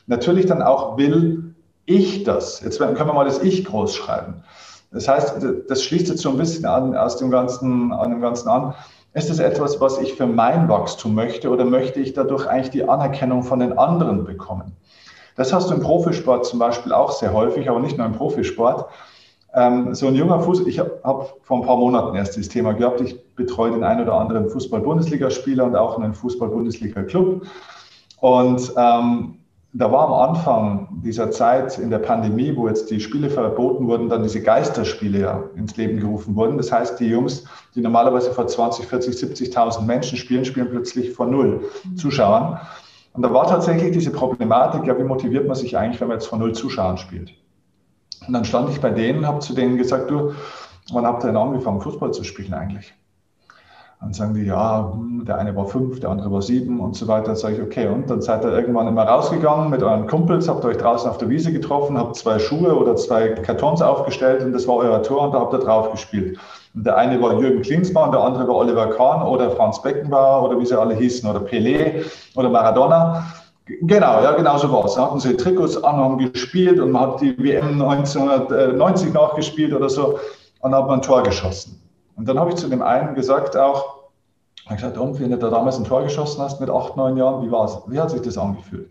Natürlich 0.06 0.46
dann 0.46 0.62
auch 0.62 0.96
will 0.96 1.54
ich 1.86 2.24
das. 2.24 2.60
Jetzt 2.60 2.78
können 2.78 2.96
wir 2.96 3.12
mal 3.12 3.24
das 3.24 3.42
Ich 3.42 3.64
groß 3.64 3.94
schreiben. 3.94 4.42
Das 4.90 5.08
heißt, 5.08 5.36
das 5.68 5.82
schließt 5.82 6.08
jetzt 6.08 6.22
so 6.22 6.30
ein 6.30 6.36
bisschen 6.36 6.66
an, 6.66 6.96
aus 6.96 7.16
dem 7.16 7.30
Ganzen, 7.30 7.92
an 7.92 8.10
dem 8.10 8.20
Ganzen 8.20 8.48
an. 8.48 8.74
Ist 9.14 9.30
es 9.30 9.38
etwas, 9.38 9.80
was 9.80 9.98
ich 9.98 10.14
für 10.14 10.26
mein 10.26 10.68
Wachstum 10.68 11.14
möchte 11.14 11.50
oder 11.50 11.64
möchte 11.64 12.00
ich 12.00 12.14
dadurch 12.14 12.46
eigentlich 12.46 12.70
die 12.70 12.88
Anerkennung 12.88 13.42
von 13.42 13.60
den 13.60 13.78
anderen 13.78 14.24
bekommen? 14.24 14.72
Das 15.36 15.52
hast 15.52 15.70
du 15.70 15.74
im 15.74 15.80
Profisport 15.80 16.44
zum 16.46 16.58
Beispiel 16.58 16.92
auch 16.92 17.10
sehr 17.10 17.32
häufig, 17.32 17.68
aber 17.68 17.80
nicht 17.80 17.96
nur 17.96 18.06
im 18.06 18.12
Profisport. 18.12 18.90
Ähm, 19.54 19.94
so 19.94 20.06
ein 20.06 20.14
junger 20.14 20.40
Fuß, 20.40 20.66
ich 20.66 20.78
habe 20.78 21.00
hab 21.04 21.36
vor 21.42 21.58
ein 21.58 21.66
paar 21.66 21.76
Monaten 21.76 22.16
erst 22.16 22.36
dieses 22.36 22.48
Thema 22.48 22.72
gehabt. 22.72 23.00
Ich 23.00 23.34
betreue 23.34 23.72
den 23.72 23.84
einen 23.84 24.02
oder 24.02 24.14
anderen 24.14 24.48
Fußball-Bundesligaspieler 24.48 25.64
und 25.64 25.76
auch 25.76 25.98
einen 25.98 26.14
Fußball-Bundesliga-Club. 26.14 27.46
Und 28.20 28.72
ähm, 28.76 29.38
da 29.74 29.90
war 29.90 30.06
am 30.06 30.30
Anfang 30.34 30.88
dieser 31.02 31.30
Zeit 31.30 31.78
in 31.78 31.90
der 31.90 31.98
Pandemie, 31.98 32.54
wo 32.54 32.68
jetzt 32.68 32.90
die 32.90 33.00
Spiele 33.00 33.30
verboten 33.30 33.86
wurden, 33.86 34.08
dann 34.08 34.22
diese 34.22 34.42
Geisterspiele 34.42 35.20
ja 35.20 35.44
ins 35.56 35.76
Leben 35.76 35.98
gerufen 35.98 36.36
wurden. 36.36 36.58
Das 36.58 36.70
heißt, 36.70 37.00
die 37.00 37.06
Jungs, 37.06 37.44
die 37.74 37.80
normalerweise 37.80 38.32
vor 38.32 38.46
20, 38.46 38.86
40, 38.86 39.14
70.000 39.14 39.82
Menschen 39.82 40.18
spielen, 40.18 40.44
spielen 40.44 40.68
plötzlich 40.70 41.12
vor 41.12 41.26
null 41.26 41.62
Zuschauern. 41.96 42.60
Und 43.14 43.22
da 43.22 43.32
war 43.32 43.46
tatsächlich 43.46 43.92
diese 43.92 44.10
Problematik, 44.10 44.86
ja, 44.86 44.98
wie 44.98 45.04
motiviert 45.04 45.46
man 45.46 45.56
sich 45.56 45.76
eigentlich, 45.76 46.00
wenn 46.00 46.08
man 46.08 46.18
jetzt 46.18 46.26
vor 46.26 46.38
null 46.38 46.52
Zuschauern 46.52 46.98
spielt? 46.98 47.32
Und 48.26 48.32
dann 48.32 48.44
stand 48.44 48.70
ich 48.70 48.80
bei 48.80 48.90
denen 48.90 49.20
und 49.20 49.26
habe 49.26 49.40
zu 49.40 49.54
denen 49.54 49.76
gesagt, 49.76 50.10
du, 50.10 50.32
wann 50.92 51.06
habt 51.06 51.24
ihr 51.24 51.28
denn 51.28 51.36
angefangen, 51.36 51.80
Fußball 51.80 52.12
zu 52.12 52.24
spielen 52.24 52.54
eigentlich? 52.54 52.94
Dann 54.02 54.12
sagen 54.12 54.34
die, 54.34 54.42
ja, 54.42 54.90
hm, 54.92 55.24
der 55.24 55.38
eine 55.38 55.54
war 55.54 55.66
fünf, 55.66 56.00
der 56.00 56.10
andere 56.10 56.32
war 56.32 56.42
sieben 56.42 56.80
und 56.80 56.96
so 56.96 57.06
weiter. 57.06 57.26
Dann 57.26 57.36
sage 57.36 57.54
ich, 57.54 57.62
okay, 57.62 57.86
und 57.86 58.10
dann 58.10 58.20
seid 58.20 58.44
ihr 58.44 58.50
irgendwann 58.50 58.88
immer 58.88 59.04
rausgegangen 59.04 59.70
mit 59.70 59.82
euren 59.82 60.08
Kumpels, 60.08 60.48
habt 60.48 60.64
euch 60.64 60.76
draußen 60.76 61.08
auf 61.08 61.18
der 61.18 61.28
Wiese 61.28 61.52
getroffen, 61.52 61.96
habt 61.96 62.16
zwei 62.16 62.40
Schuhe 62.40 62.76
oder 62.76 62.96
zwei 62.96 63.28
Kartons 63.28 63.80
aufgestellt 63.80 64.42
und 64.42 64.52
das 64.52 64.66
war 64.66 64.76
euer 64.76 65.02
Tor 65.04 65.26
und 65.26 65.34
da 65.34 65.40
habt 65.40 65.54
ihr 65.54 65.60
drauf 65.60 65.92
gespielt. 65.92 66.36
Und 66.74 66.84
der 66.84 66.96
eine 66.96 67.22
war 67.22 67.38
Jürgen 67.38 67.62
Klinsmann, 67.62 68.10
der 68.10 68.22
andere 68.22 68.48
war 68.48 68.56
Oliver 68.56 68.88
Kahn 68.90 69.22
oder 69.22 69.52
Franz 69.52 69.80
Beckenbauer 69.80 70.48
oder 70.48 70.58
wie 70.58 70.66
sie 70.66 70.78
alle 70.78 70.94
hießen 70.94 71.30
oder 71.30 71.40
Pelé 71.40 72.04
oder 72.34 72.48
Maradona. 72.48 73.24
Genau, 73.64 74.22
ja, 74.22 74.32
genau 74.32 74.58
so 74.58 74.72
war 74.72 74.84
es. 74.84 74.94
Da 74.94 75.06
hatten 75.06 75.20
sie 75.20 75.36
Trikots 75.36 75.82
an, 75.82 75.96
haben 75.96 76.18
gespielt 76.18 76.80
und 76.80 76.90
man 76.90 77.12
hat 77.12 77.20
die 77.20 77.36
WM 77.38 77.80
1990 77.80 79.12
nachgespielt 79.12 79.72
oder 79.72 79.88
so 79.88 80.18
und 80.60 80.74
hat 80.74 80.86
man 80.86 80.98
ein 80.98 81.02
Tor 81.02 81.22
geschossen. 81.22 81.80
Und 82.16 82.28
dann 82.28 82.38
habe 82.38 82.50
ich 82.50 82.56
zu 82.56 82.68
dem 82.68 82.82
einen 82.82 83.14
gesagt 83.14 83.56
auch, 83.56 84.02
ich 84.64 84.76
gesagt, 84.76 84.98
und 84.98 85.18
wenn 85.20 85.30
du 85.30 85.38
da 85.38 85.50
damals 85.50 85.78
ein 85.78 85.84
Tor 85.84 86.02
geschossen 86.02 86.40
hast 86.40 86.60
mit 86.60 86.70
acht, 86.70 86.96
neun 86.96 87.16
Jahren, 87.16 87.44
wie 87.46 87.50
war 87.50 87.66
es? 87.66 87.78
Wie 87.86 87.98
hat 87.98 88.10
sich 88.10 88.22
das 88.22 88.38
angefühlt? 88.38 88.90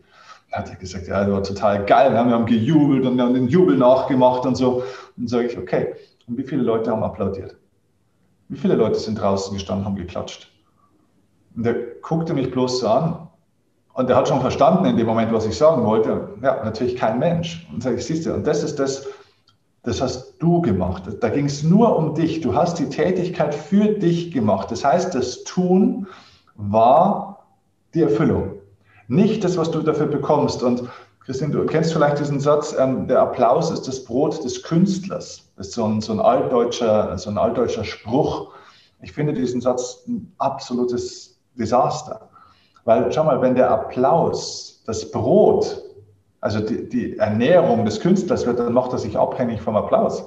Dann 0.51 0.61
hat 0.61 0.69
er 0.69 0.75
gesagt, 0.75 1.07
ja, 1.07 1.23
das 1.23 1.31
war 1.31 1.43
total 1.43 1.85
geil. 1.85 2.11
Wir 2.11 2.19
haben 2.19 2.45
gejubelt 2.45 3.05
und 3.05 3.15
wir 3.15 3.23
haben 3.23 3.33
den 3.33 3.47
Jubel 3.47 3.77
nachgemacht 3.77 4.45
und 4.45 4.55
so. 4.55 4.75
Und 4.75 4.83
dann 5.17 5.27
sage 5.27 5.47
ich, 5.47 5.57
okay, 5.57 5.95
und 6.27 6.37
wie 6.37 6.43
viele 6.43 6.63
Leute 6.63 6.91
haben 6.91 7.03
applaudiert? 7.03 7.55
Wie 8.49 8.57
viele 8.57 8.75
Leute 8.75 8.99
sind 8.99 9.19
draußen 9.19 9.53
gestanden, 9.53 9.85
haben 9.85 9.95
geklatscht? 9.95 10.49
Und 11.55 11.65
der 11.65 11.75
guckte 12.01 12.33
mich 12.33 12.51
bloß 12.51 12.79
so 12.79 12.87
an 12.87 13.27
und 13.93 14.07
der 14.07 14.15
hat 14.15 14.27
schon 14.27 14.41
verstanden 14.41 14.85
in 14.85 14.97
dem 14.97 15.07
Moment, 15.07 15.33
was 15.33 15.45
ich 15.45 15.57
sagen 15.57 15.83
wollte. 15.83 16.29
Ja, 16.41 16.63
natürlich 16.63 16.95
kein 16.95 17.19
Mensch. 17.19 17.67
Und 17.71 17.83
sage 17.83 17.97
ich, 17.97 18.05
siehst 18.05 18.25
du, 18.25 18.33
und 18.33 18.47
das 18.47 18.63
ist 18.63 18.79
das, 18.79 19.07
das 19.83 20.01
hast 20.01 20.35
du 20.39 20.61
gemacht. 20.61 21.03
Da 21.19 21.29
ging 21.29 21.45
es 21.45 21.63
nur 21.63 21.97
um 21.97 22.15
dich. 22.15 22.41
Du 22.41 22.55
hast 22.55 22.79
die 22.79 22.87
Tätigkeit 22.87 23.53
für 23.53 23.87
dich 23.87 24.31
gemacht. 24.31 24.71
Das 24.71 24.85
heißt, 24.85 25.13
das 25.13 25.43
Tun 25.43 26.07
war 26.55 27.47
die 27.93 28.01
Erfüllung. 28.03 28.53
Nicht 29.07 29.43
das, 29.43 29.57
was 29.57 29.71
du 29.71 29.81
dafür 29.81 30.07
bekommst. 30.07 30.63
Und 30.63 30.83
Christine, 31.25 31.51
du 31.51 31.65
kennst 31.65 31.91
vielleicht 31.91 32.19
diesen 32.19 32.39
Satz, 32.39 32.73
ähm, 32.77 33.07
der 33.07 33.21
Applaus 33.21 33.71
ist 33.71 33.87
das 33.87 34.03
Brot 34.05 34.43
des 34.43 34.63
Künstlers. 34.63 35.51
Das 35.57 35.67
ist 35.67 35.73
so 35.73 35.85
ein, 35.85 35.99
so 35.99 36.13
ein, 36.13 36.19
altdeutscher, 36.19 37.17
so 37.17 37.29
ein 37.29 37.37
altdeutscher 37.37 37.83
Spruch. 37.83 38.53
Ich 39.01 39.11
finde 39.11 39.33
diesen 39.33 39.59
Satz 39.59 40.03
ein 40.07 40.33
absolutes 40.37 41.39
Desaster. 41.55 42.30
Weil, 42.85 43.11
schau 43.11 43.23
mal, 43.23 43.41
wenn 43.41 43.55
der 43.55 43.69
Applaus 43.69 44.83
das 44.85 45.11
Brot 45.11 45.83
also 46.41 46.59
die, 46.59 46.89
die 46.89 47.17
Ernährung 47.17 47.85
des 47.85 47.99
Künstlers 47.99 48.45
wird, 48.45 48.59
dann 48.59 48.73
macht 48.73 48.91
er 48.91 48.97
sich 48.97 49.17
abhängig 49.17 49.61
vom 49.61 49.75
Applaus. 49.75 50.25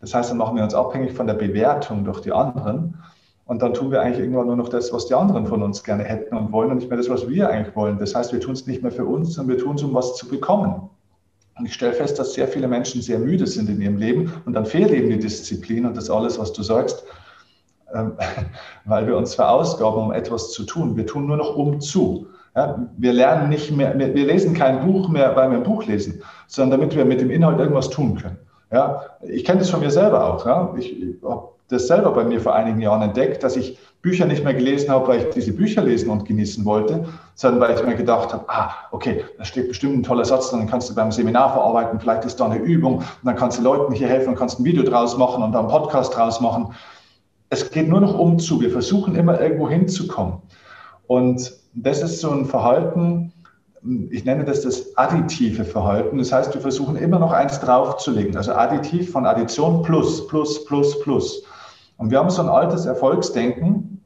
Das 0.00 0.12
heißt, 0.12 0.30
dann 0.30 0.38
machen 0.38 0.56
wir 0.56 0.64
uns 0.64 0.74
abhängig 0.74 1.12
von 1.12 1.26
der 1.26 1.34
Bewertung 1.34 2.04
durch 2.04 2.20
die 2.20 2.32
anderen. 2.32 2.98
Und 3.46 3.62
dann 3.62 3.72
tun 3.72 3.90
wir 3.90 4.02
eigentlich 4.02 4.18
irgendwann 4.18 4.46
nur 4.46 4.56
noch 4.56 4.68
das, 4.68 4.92
was 4.92 5.06
die 5.06 5.14
anderen 5.14 5.46
von 5.46 5.62
uns 5.62 5.82
gerne 5.82 6.04
hätten 6.04 6.36
und 6.36 6.52
wollen 6.52 6.70
und 6.70 6.78
nicht 6.78 6.90
mehr 6.90 6.98
das, 6.98 7.08
was 7.08 7.28
wir 7.28 7.48
eigentlich 7.48 7.74
wollen. 7.74 7.98
Das 7.98 8.14
heißt, 8.14 8.32
wir 8.32 8.40
tun 8.40 8.52
es 8.52 8.66
nicht 8.66 8.82
mehr 8.82 8.92
für 8.92 9.06
uns, 9.06 9.34
sondern 9.34 9.56
wir 9.56 9.64
tun 9.64 9.76
es, 9.76 9.82
um 9.82 9.94
was 9.94 10.16
zu 10.16 10.28
bekommen. 10.28 10.90
Und 11.58 11.66
ich 11.66 11.72
stelle 11.72 11.94
fest, 11.94 12.18
dass 12.18 12.34
sehr 12.34 12.46
viele 12.46 12.68
Menschen 12.68 13.00
sehr 13.00 13.18
müde 13.18 13.46
sind 13.46 13.70
in 13.70 13.80
ihrem 13.80 13.96
Leben 13.96 14.32
und 14.44 14.52
dann 14.52 14.66
fehlt 14.66 14.90
eben 14.90 15.08
die 15.08 15.18
Disziplin 15.18 15.86
und 15.86 15.96
das 15.96 16.10
alles, 16.10 16.38
was 16.38 16.52
du 16.52 16.62
sagst, 16.62 17.04
weil 18.84 19.06
wir 19.06 19.16
uns 19.16 19.34
verausgaben, 19.34 20.02
um 20.02 20.12
etwas 20.12 20.52
zu 20.52 20.64
tun. 20.64 20.96
Wir 20.96 21.06
tun 21.06 21.26
nur 21.26 21.36
noch 21.36 21.56
um 21.56 21.80
zu. 21.80 22.26
Ja, 22.56 22.88
wir 22.96 23.12
lernen 23.12 23.50
nicht 23.50 23.70
mehr, 23.70 23.96
wir, 23.98 24.14
wir, 24.14 24.26
lesen 24.26 24.52
kein 24.52 24.84
Buch 24.84 25.08
mehr, 25.08 25.36
weil 25.36 25.50
wir 25.50 25.58
ein 25.58 25.62
Buch 25.62 25.84
lesen, 25.86 26.22
sondern 26.48 26.80
damit 26.80 26.96
wir 26.96 27.04
mit 27.04 27.20
dem 27.20 27.30
Inhalt 27.30 27.58
irgendwas 27.60 27.90
tun 27.90 28.16
können. 28.16 28.38
Ja, 28.72 29.02
ich 29.22 29.44
kenne 29.44 29.60
das 29.60 29.70
von 29.70 29.80
mir 29.80 29.90
selber 29.90 30.34
auch. 30.34 30.44
Ja. 30.44 30.74
Ich, 30.76 30.94
habe 31.24 31.48
das 31.68 31.86
selber 31.86 32.12
bei 32.12 32.24
mir 32.24 32.40
vor 32.40 32.54
einigen 32.54 32.80
Jahren 32.80 33.02
entdeckt, 33.02 33.42
dass 33.42 33.56
ich 33.56 33.78
Bücher 34.00 34.26
nicht 34.26 34.44
mehr 34.44 34.54
gelesen 34.54 34.90
habe, 34.90 35.08
weil 35.08 35.20
ich 35.20 35.28
diese 35.34 35.52
Bücher 35.52 35.82
lesen 35.82 36.08
und 36.08 36.24
genießen 36.24 36.64
wollte, 36.64 37.04
sondern 37.34 37.60
weil 37.60 37.76
ich 37.76 37.84
mir 37.84 37.94
gedacht 37.94 38.32
habe, 38.32 38.44
ah, 38.48 38.70
okay, 38.90 39.24
da 39.36 39.44
steht 39.44 39.68
bestimmt 39.68 39.98
ein 39.98 40.02
toller 40.02 40.24
Satz, 40.24 40.50
dann 40.50 40.66
kannst 40.66 40.88
du 40.88 40.94
beim 40.94 41.12
Seminar 41.12 41.52
verarbeiten, 41.52 42.00
vielleicht 42.00 42.24
ist 42.24 42.40
da 42.40 42.46
eine 42.46 42.58
Übung 42.58 42.98
und 42.98 43.04
dann 43.24 43.36
kannst 43.36 43.58
du 43.58 43.62
Leuten 43.62 43.92
hier 43.92 44.08
helfen 44.08 44.30
und 44.30 44.36
kannst 44.36 44.60
ein 44.60 44.64
Video 44.64 44.82
draus 44.82 45.18
machen 45.18 45.42
und 45.42 45.52
dann 45.52 45.66
einen 45.66 45.70
Podcast 45.70 46.16
draus 46.16 46.40
machen. 46.40 46.74
Es 47.50 47.70
geht 47.70 47.88
nur 47.88 48.00
noch 48.00 48.18
um 48.18 48.38
zu. 48.38 48.60
Wir 48.60 48.70
versuchen 48.70 49.14
immer 49.14 49.40
irgendwo 49.40 49.68
hinzukommen. 49.68 50.42
Und 51.06 51.52
das 51.74 52.02
ist 52.02 52.20
so 52.20 52.30
ein 52.30 52.44
Verhalten, 52.44 53.32
ich 54.10 54.24
nenne 54.24 54.44
das 54.44 54.62
das 54.62 54.96
additive 54.96 55.64
Verhalten. 55.64 56.18
Das 56.18 56.32
heißt, 56.32 56.52
wir 56.54 56.60
versuchen 56.60 56.96
immer 56.96 57.18
noch 57.18 57.32
eins 57.32 57.60
draufzulegen. 57.60 58.36
Also 58.36 58.52
additiv 58.52 59.10
von 59.10 59.24
Addition 59.24 59.82
plus, 59.82 60.26
plus, 60.26 60.64
plus, 60.64 61.00
plus. 61.00 61.42
Und 61.96 62.10
wir 62.10 62.18
haben 62.18 62.30
so 62.30 62.42
ein 62.42 62.48
altes 62.48 62.86
Erfolgsdenken, 62.86 64.02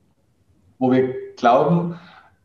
wo 0.78 0.92
wir 0.92 1.14
glauben, 1.36 1.96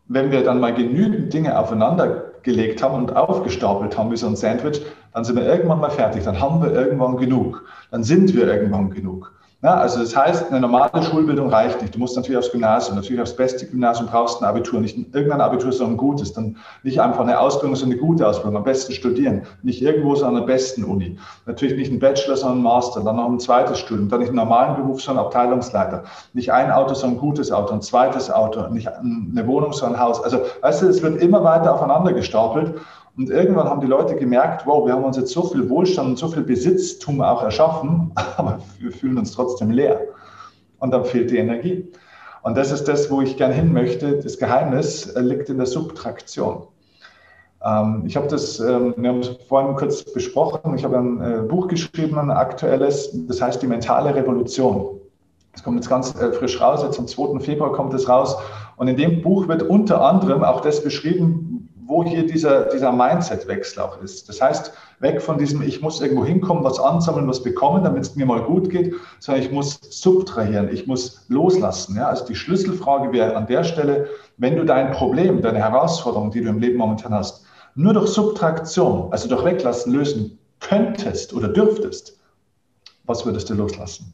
wenn 0.07 0.31
wir 0.31 0.43
dann 0.43 0.59
mal 0.59 0.73
genügend 0.73 1.33
Dinge 1.33 1.57
aufeinander 1.57 2.25
gelegt 2.43 2.81
haben 2.81 2.95
und 2.95 3.15
aufgestapelt 3.15 3.97
haben 3.97 4.11
wie 4.11 4.17
so 4.17 4.27
ein 4.27 4.35
Sandwich, 4.35 4.81
dann 5.13 5.25
sind 5.25 5.35
wir 5.35 5.45
irgendwann 5.45 5.81
mal 5.81 5.89
fertig. 5.89 6.23
Dann 6.23 6.39
haben 6.39 6.61
wir 6.61 6.71
irgendwann 6.71 7.17
genug. 7.17 7.65
Dann 7.91 8.03
sind 8.03 8.33
wir 8.35 8.47
irgendwann 8.47 8.89
genug. 8.89 9.33
Ja, 9.63 9.73
also 9.73 10.01
das 10.01 10.15
heißt, 10.15 10.51
eine 10.51 10.61
normale 10.61 11.01
Schulbildung 11.01 11.49
reicht 11.49 11.81
nicht. 11.81 11.95
Du 11.95 11.99
musst 11.99 12.15
natürlich 12.15 12.37
aufs 12.37 12.51
Gymnasium, 12.51 12.95
natürlich 12.95 13.19
aufs 13.19 13.35
beste 13.35 13.65
Gymnasium 13.65 14.07
brauchst 14.07 14.39
ein 14.39 14.45
Abitur, 14.45 14.79
nicht 14.79 14.95
irgendein 15.15 15.41
Abitur, 15.41 15.71
sondern 15.71 15.95
ein 15.95 15.97
gutes. 15.97 16.31
Dann 16.31 16.57
nicht 16.83 17.01
einfach 17.01 17.21
eine 17.21 17.39
Ausbildung, 17.39 17.75
sondern 17.75 17.97
eine 17.97 18.07
gute 18.07 18.27
Ausbildung, 18.27 18.57
am 18.57 18.63
besten 18.63 18.93
studieren. 18.93 19.47
Nicht 19.63 19.81
irgendwo, 19.81 20.13
sondern 20.13 20.43
an 20.43 20.47
der 20.47 20.53
besten 20.53 20.83
Uni. 20.83 21.17
Natürlich 21.47 21.75
nicht 21.75 21.91
ein 21.91 21.97
Bachelor, 21.97 22.37
sondern 22.37 22.59
ein 22.59 22.63
Master, 22.63 23.01
dann 23.03 23.15
noch 23.15 23.27
ein 23.27 23.39
zweites 23.39 23.79
Studium, 23.79 24.09
dann 24.09 24.19
nicht 24.19 24.29
einen 24.29 24.37
normalen 24.37 24.75
Beruf, 24.75 25.01
sondern 25.01 25.25
Abteilungsleiter. 25.25 26.03
Nicht 26.33 26.51
ein 26.51 26.69
Auto, 26.69 26.93
sondern 26.93 27.17
ein 27.17 27.21
gutes 27.21 27.51
Auto, 27.51 27.73
ein 27.73 27.81
zweites 27.81 28.29
Auto, 28.29 28.67
nicht 28.67 28.87
eine 28.87 29.47
Wohnung, 29.47 29.73
sondern 29.73 29.99
ein 29.99 30.05
Haus. 30.05 30.21
Also, 30.21 30.39
weißt 30.61 30.83
du, 30.83 30.87
es 30.87 31.01
wird 31.01 31.19
immer 31.19 31.43
weiter 31.43 31.73
aufeinander 31.73 32.13
gestapelt. 32.13 32.75
Und 33.17 33.31
irgendwann 33.31 33.67
haben 33.67 33.81
die 33.81 33.87
Leute 33.87 34.15
gemerkt, 34.15 34.67
wow, 34.67 34.85
wir 34.85 34.93
haben 34.93 35.03
uns 35.03 35.17
jetzt 35.17 35.31
so 35.31 35.41
viel 35.43 35.67
Wohlstand 35.69 36.09
und 36.09 36.17
so 36.17 36.27
viel 36.27 36.43
Besitztum 36.43 37.21
auch 37.21 37.41
erschaffen, 37.41 38.11
aber 38.37 38.59
wir 38.79 38.91
fühlen 38.91 39.17
uns 39.17 39.31
trotzdem 39.31 39.71
leer. 39.71 40.01
Und 40.79 40.91
dann 40.91 41.03
fehlt 41.03 41.31
die 41.31 41.37
Energie. 41.37 41.91
Und 42.43 42.55
das 42.55 42.71
ist 42.71 42.87
das, 42.87 43.09
wo 43.09 43.21
ich 43.21 43.35
gern 43.35 43.51
hin 43.51 43.73
möchte. 43.73 44.19
Das 44.19 44.37
Geheimnis 44.37 45.11
liegt 45.15 45.49
in 45.49 45.57
der 45.57 45.65
Subtraktion. 45.65 46.67
Ähm, 47.65 48.03
ich 48.05 48.15
habe 48.15 48.27
das, 48.27 48.59
ähm, 48.59 48.93
wir 48.95 49.09
haben 49.09 49.19
es 49.19 49.29
vorhin 49.47 49.75
kurz 49.75 50.03
besprochen, 50.03 50.75
ich 50.75 50.83
habe 50.83 50.97
ein 50.97 51.21
äh, 51.21 51.41
Buch 51.41 51.67
geschrieben, 51.67 52.19
ein 52.19 52.29
aktuelles, 52.29 53.09
das 53.27 53.41
heißt 53.41 53.61
die 53.63 53.67
mentale 53.67 54.13
Revolution. 54.13 54.99
Das 55.53 55.63
kommt 55.63 55.77
jetzt 55.77 55.89
ganz 55.89 56.13
äh, 56.21 56.31
frisch 56.33 56.61
raus, 56.61 56.83
jetzt 56.83 56.99
am 56.99 57.07
2. 57.07 57.39
Februar 57.39 57.71
kommt 57.71 57.95
es 57.95 58.07
raus. 58.07 58.37
Und 58.75 58.87
in 58.87 58.95
dem 58.95 59.23
Buch 59.23 59.47
wird 59.47 59.63
unter 59.63 60.01
anderem 60.01 60.43
auch 60.43 60.61
das 60.61 60.83
beschrieben, 60.83 61.56
wo 61.87 62.03
hier 62.03 62.25
dieser, 62.25 62.65
dieser 62.65 62.91
Mindset-Wechsel 62.91 63.81
auch 63.81 64.01
ist. 64.01 64.27
Das 64.27 64.41
heißt, 64.41 64.73
weg 64.99 65.21
von 65.21 65.37
diesem, 65.37 65.61
ich 65.61 65.81
muss 65.81 66.01
irgendwo 66.01 66.25
hinkommen, 66.25 66.63
was 66.63 66.79
ansammeln, 66.79 67.27
was 67.27 67.41
bekommen, 67.41 67.83
damit 67.83 68.03
es 68.03 68.15
mir 68.15 68.25
mal 68.25 68.41
gut 68.41 68.69
geht, 68.69 68.93
sondern 69.19 69.43
ich 69.43 69.51
muss 69.51 69.79
subtrahieren, 69.89 70.69
ich 70.71 70.85
muss 70.85 71.25
loslassen. 71.29 71.95
Ja? 71.95 72.07
Also 72.07 72.25
die 72.25 72.35
Schlüsselfrage 72.35 73.13
wäre 73.13 73.35
an 73.35 73.47
der 73.47 73.63
Stelle, 73.63 74.07
wenn 74.37 74.57
du 74.57 74.65
dein 74.65 74.91
Problem, 74.91 75.41
deine 75.41 75.59
Herausforderung, 75.59 76.29
die 76.31 76.41
du 76.41 76.49
im 76.49 76.59
Leben 76.59 76.77
momentan 76.77 77.13
hast, 77.13 77.45
nur 77.75 77.93
durch 77.93 78.07
Subtraktion, 78.07 79.11
also 79.11 79.29
durch 79.29 79.45
Weglassen 79.45 79.93
lösen 79.93 80.39
könntest 80.59 81.33
oder 81.33 81.47
dürftest, 81.47 82.19
was 83.05 83.25
würdest 83.25 83.49
du 83.49 83.53
loslassen? 83.53 84.13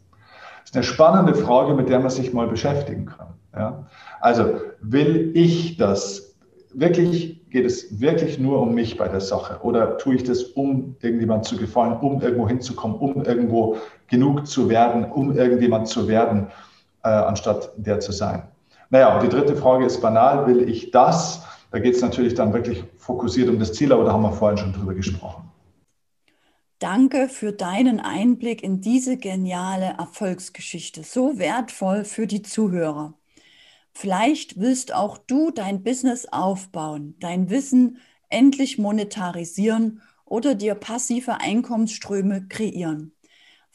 Das 0.62 0.70
ist 0.70 0.76
eine 0.76 0.84
spannende 0.84 1.34
Frage, 1.34 1.74
mit 1.74 1.90
der 1.90 2.00
man 2.00 2.12
sich 2.12 2.34
mal 2.34 2.48
beschäftigen 2.48 3.06
kann. 3.06 3.34
Ja? 3.56 3.88
Also 4.22 4.62
will 4.82 5.32
ich 5.34 5.78
das 5.78 6.36
wirklich 6.74 7.43
geht 7.54 7.66
es 7.68 8.02
wirklich 8.02 8.40
nur 8.40 8.60
um 8.60 8.74
mich 8.74 8.98
bei 8.98 9.08
der 9.08 9.22
Sache? 9.22 9.60
Oder 9.62 10.00
tue 10.00 10.16
ich 10.16 10.24
das, 10.24 10.42
um 10.42 10.96
irgendjemand 11.02 11.46
zu 11.46 11.56
gefallen, 11.56 11.96
um 12.02 12.20
irgendwo 12.20 12.48
hinzukommen, 12.48 12.98
um 12.98 13.24
irgendwo 13.24 13.78
genug 14.08 14.48
zu 14.48 14.70
werden, 14.70 15.06
um 15.06 15.38
irgendjemand 15.38 15.88
zu 15.88 16.08
werden, 16.08 16.48
äh, 17.04 17.10
anstatt 17.10 17.72
der 17.78 18.00
zu 18.00 18.12
sein? 18.12 18.42
Naja, 18.90 19.16
und 19.16 19.24
die 19.24 19.30
dritte 19.30 19.56
Frage 19.56 19.86
ist 19.86 20.02
banal, 20.02 20.48
will 20.48 20.68
ich 20.68 20.90
das? 20.90 21.46
Da 21.72 21.78
geht 21.78 21.94
es 21.94 22.02
natürlich 22.02 22.34
dann 22.34 22.54
wirklich 22.54 22.84
fokussiert 22.98 23.50
um 23.50 23.60
das 23.60 23.74
Ziel, 23.74 23.94
aber 23.94 24.04
da 24.04 24.14
haben 24.14 24.24
wir 24.24 24.32
vorhin 24.32 24.58
schon 24.58 24.74
drüber 24.74 24.96
gesprochen. 24.96 25.44
Danke 26.80 27.30
für 27.30 27.52
deinen 27.52 28.00
Einblick 28.00 28.64
in 28.64 28.82
diese 28.82 29.18
geniale 29.18 29.94
Erfolgsgeschichte, 30.00 31.04
so 31.04 31.38
wertvoll 31.38 32.04
für 32.04 32.26
die 32.26 32.42
Zuhörer. 32.42 33.14
Vielleicht 33.94 34.60
willst 34.60 34.94
auch 34.94 35.18
du 35.18 35.52
dein 35.52 35.84
Business 35.84 36.26
aufbauen, 36.26 37.16
dein 37.20 37.50
Wissen 37.50 38.00
endlich 38.30 38.78
monetarisieren 38.78 40.02
oder 40.26 40.56
dir 40.56 40.76
passive 40.76 41.40
Einkommensströme 41.40 42.48
kreieren. 42.48 43.16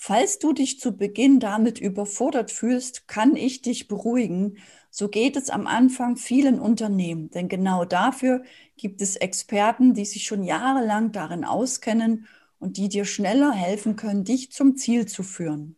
Falls 0.00 0.38
du 0.38 0.52
dich 0.52 0.78
zu 0.78 0.96
Beginn 0.96 1.40
damit 1.40 1.80
überfordert 1.80 2.52
fühlst, 2.52 3.08
kann 3.08 3.34
ich 3.36 3.62
dich 3.62 3.88
beruhigen. 3.88 4.58
So 4.90 5.08
geht 5.08 5.36
es 5.36 5.50
am 5.50 5.66
Anfang 5.66 6.16
vielen 6.16 6.60
Unternehmen, 6.60 7.30
denn 7.30 7.48
genau 7.48 7.84
dafür 7.84 8.44
gibt 8.76 9.02
es 9.02 9.16
Experten, 9.16 9.94
die 9.94 10.04
sich 10.04 10.24
schon 10.24 10.44
jahrelang 10.44 11.10
darin 11.10 11.44
auskennen 11.44 12.26
und 12.60 12.76
die 12.76 12.88
dir 12.88 13.04
schneller 13.04 13.52
helfen 13.52 13.96
können, 13.96 14.24
dich 14.24 14.52
zum 14.52 14.76
Ziel 14.76 15.06
zu 15.06 15.24
führen. 15.24 15.76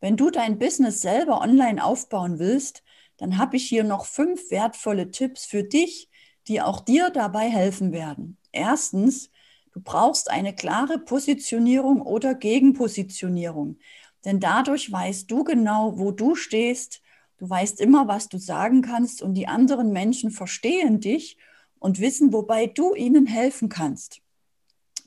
Wenn 0.00 0.16
du 0.16 0.30
dein 0.30 0.58
Business 0.58 1.00
selber 1.00 1.40
online 1.40 1.82
aufbauen 1.82 2.38
willst, 2.38 2.82
dann 3.20 3.36
habe 3.36 3.56
ich 3.56 3.68
hier 3.68 3.84
noch 3.84 4.06
fünf 4.06 4.50
wertvolle 4.50 5.10
Tipps 5.10 5.44
für 5.44 5.62
dich, 5.62 6.08
die 6.48 6.62
auch 6.62 6.80
dir 6.80 7.10
dabei 7.10 7.50
helfen 7.50 7.92
werden. 7.92 8.38
Erstens, 8.50 9.30
du 9.72 9.80
brauchst 9.82 10.30
eine 10.30 10.54
klare 10.54 10.98
Positionierung 10.98 12.00
oder 12.00 12.34
Gegenpositionierung, 12.34 13.76
denn 14.24 14.40
dadurch 14.40 14.90
weißt 14.90 15.30
du 15.30 15.44
genau, 15.44 15.98
wo 15.98 16.12
du 16.12 16.34
stehst. 16.34 17.02
Du 17.36 17.48
weißt 17.48 17.78
immer, 17.82 18.08
was 18.08 18.30
du 18.30 18.38
sagen 18.38 18.80
kannst 18.80 19.20
und 19.20 19.34
die 19.34 19.48
anderen 19.48 19.92
Menschen 19.92 20.30
verstehen 20.30 21.00
dich 21.00 21.36
und 21.78 22.00
wissen, 22.00 22.32
wobei 22.32 22.66
du 22.68 22.94
ihnen 22.94 23.26
helfen 23.26 23.68
kannst. 23.68 24.22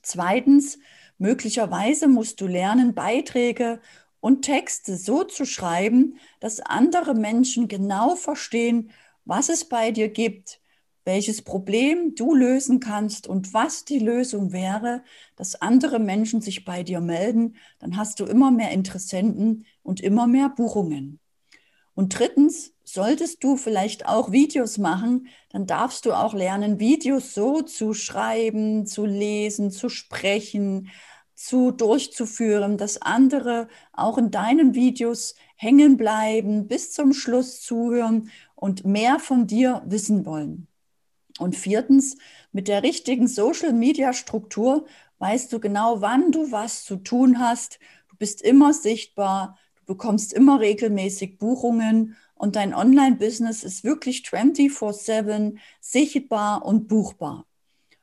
Zweitens, 0.04 0.78
möglicherweise 1.18 2.08
musst 2.08 2.42
du 2.42 2.48
lernen, 2.48 2.94
Beiträge 2.94 3.82
und 4.24 4.44
Texte 4.44 4.96
so 4.96 5.26
zu 5.26 5.46
schreiben, 5.46 6.18
dass 6.40 6.62
andere 6.62 7.14
Menschen 7.14 7.68
genau 7.68 8.16
verstehen, 8.16 8.90
was 9.26 9.50
es 9.50 9.66
bei 9.66 9.92
dir 9.92 10.08
gibt, 10.08 10.62
welches 11.04 11.42
Problem 11.42 12.16
du 12.16 12.34
lösen 12.34 12.80
kannst 12.80 13.28
und 13.28 13.54
was 13.54 13.84
die 13.84 14.00
Lösung 14.00 14.54
wäre, 14.54 15.04
dass 15.36 15.56
andere 15.56 16.00
Menschen 16.00 16.40
sich 16.40 16.64
bei 16.64 16.84
dir 16.84 17.02
melden, 17.02 17.58
dann 17.80 17.98
hast 17.98 18.22
du 18.22 18.24
immer 18.24 18.50
mehr 18.50 18.72
Interessenten 18.72 19.66
und 19.82 20.00
immer 20.00 20.26
mehr 20.26 20.48
Buchungen. 20.48 21.20
Und 21.94 22.18
drittens, 22.18 22.72
solltest 22.86 23.44
du 23.44 23.58
vielleicht 23.58 24.08
auch 24.08 24.32
Videos 24.32 24.78
machen, 24.78 25.28
dann 25.50 25.68
darfst 25.68 26.06
du 26.06 26.14
auch 26.14 26.34
lernen, 26.34 26.80
Videos 26.80 27.34
so 27.34 27.62
zu 27.62 27.94
schreiben, 27.94 28.86
zu 28.86 29.06
lesen, 29.06 29.70
zu 29.70 29.90
sprechen, 29.90 30.90
zu 31.36 31.72
durchzuführen, 31.72 32.78
dass 32.78 33.02
andere 33.02 33.68
auch 33.92 34.18
in 34.18 34.32
deinen 34.32 34.76
Videos 34.76 35.36
hängen 35.56 35.98
bleiben, 35.98 36.68
bis 36.68 36.92
zum 36.92 37.14
Schluss 37.14 37.62
zuhören 37.62 38.30
und 38.56 38.86
mehr 38.86 39.20
von 39.20 39.48
dir 39.48 39.82
wissen 39.86 40.26
wollen. 40.26 40.68
Und 41.40 41.56
viertens, 41.56 42.18
mit 42.52 42.68
der 42.68 42.84
richtigen 42.84 43.28
Social-Media-Struktur 43.28 44.86
weißt 45.18 45.52
du 45.52 45.60
genau, 45.60 46.02
wann 46.02 46.32
du 46.32 46.52
was 46.52 46.84
zu 46.84 46.98
tun 46.98 47.40
hast. 47.40 47.80
Du 48.10 48.16
bist 48.18 48.42
immer 48.42 48.74
sichtbar, 48.74 49.58
du 49.76 49.86
bekommst 49.86 50.34
immer 50.34 50.60
regelmäßig 50.60 51.40
Buchungen 51.40 52.16
und 52.36 52.56
dein 52.56 52.74
Online-Business 52.76 53.64
ist 53.64 53.84
wirklich 53.84 54.24
24/7 54.24 55.60
sichtbar 55.80 56.66
und 56.66 56.88
buchbar. 56.88 57.46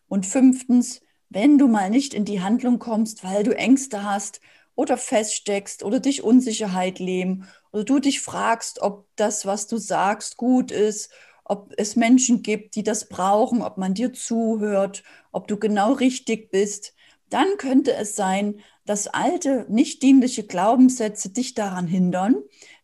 Und 0.08 0.26
fünftens, 0.26 1.02
wenn 1.30 1.58
du 1.58 1.68
mal 1.68 1.90
nicht 1.90 2.12
in 2.12 2.24
die 2.24 2.42
Handlung 2.42 2.78
kommst, 2.78 3.24
weil 3.24 3.44
du 3.44 3.56
Ängste 3.56 4.04
hast 4.04 4.40
oder 4.74 4.96
feststeckst 4.96 5.82
oder 5.84 6.00
dich 6.00 6.22
Unsicherheit 6.22 6.98
leben 6.98 7.46
oder 7.72 7.84
du 7.84 8.00
dich 8.00 8.20
fragst, 8.20 8.82
ob 8.82 9.06
das, 9.16 9.46
was 9.46 9.66
du 9.66 9.78
sagst, 9.78 10.36
gut 10.36 10.70
ist, 10.72 11.10
ob 11.44 11.72
es 11.76 11.96
Menschen 11.96 12.42
gibt, 12.42 12.74
die 12.76 12.82
das 12.82 13.08
brauchen, 13.08 13.62
ob 13.62 13.78
man 13.78 13.94
dir 13.94 14.12
zuhört, 14.12 15.02
ob 15.32 15.48
du 15.48 15.56
genau 15.56 15.92
richtig 15.92 16.50
bist, 16.50 16.94
dann 17.28 17.56
könnte 17.58 17.94
es 17.94 18.16
sein, 18.16 18.60
dass 18.84 19.06
alte, 19.06 19.66
nicht 19.68 20.02
dienliche 20.02 20.44
Glaubenssätze 20.44 21.30
dich 21.30 21.54
daran 21.54 21.86
hindern. 21.86 22.36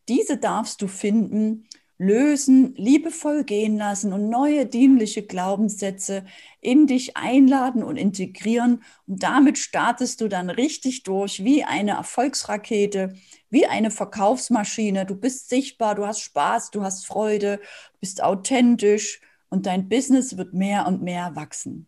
Diese 0.08 0.36
darfst 0.36 0.82
du 0.82 0.88
finden 0.88 1.68
lösen, 1.98 2.74
liebevoll 2.76 3.44
gehen 3.44 3.76
lassen 3.76 4.12
und 4.12 4.28
neue 4.28 4.66
dienliche 4.66 5.22
Glaubenssätze 5.22 6.24
in 6.60 6.86
dich 6.86 7.16
einladen 7.16 7.82
und 7.82 7.96
integrieren. 7.96 8.82
Und 9.06 9.22
damit 9.22 9.58
startest 9.58 10.20
du 10.20 10.28
dann 10.28 10.50
richtig 10.50 11.04
durch 11.04 11.42
wie 11.44 11.64
eine 11.64 11.92
Erfolgsrakete, 11.92 13.14
wie 13.48 13.66
eine 13.66 13.90
Verkaufsmaschine. 13.90 15.06
Du 15.06 15.14
bist 15.14 15.48
sichtbar, 15.48 15.94
du 15.94 16.06
hast 16.06 16.20
Spaß, 16.20 16.70
du 16.70 16.82
hast 16.82 17.06
Freude, 17.06 17.60
bist 18.00 18.22
authentisch 18.22 19.20
und 19.48 19.66
dein 19.66 19.88
Business 19.88 20.36
wird 20.36 20.52
mehr 20.52 20.86
und 20.86 21.02
mehr 21.02 21.34
wachsen. 21.34 21.86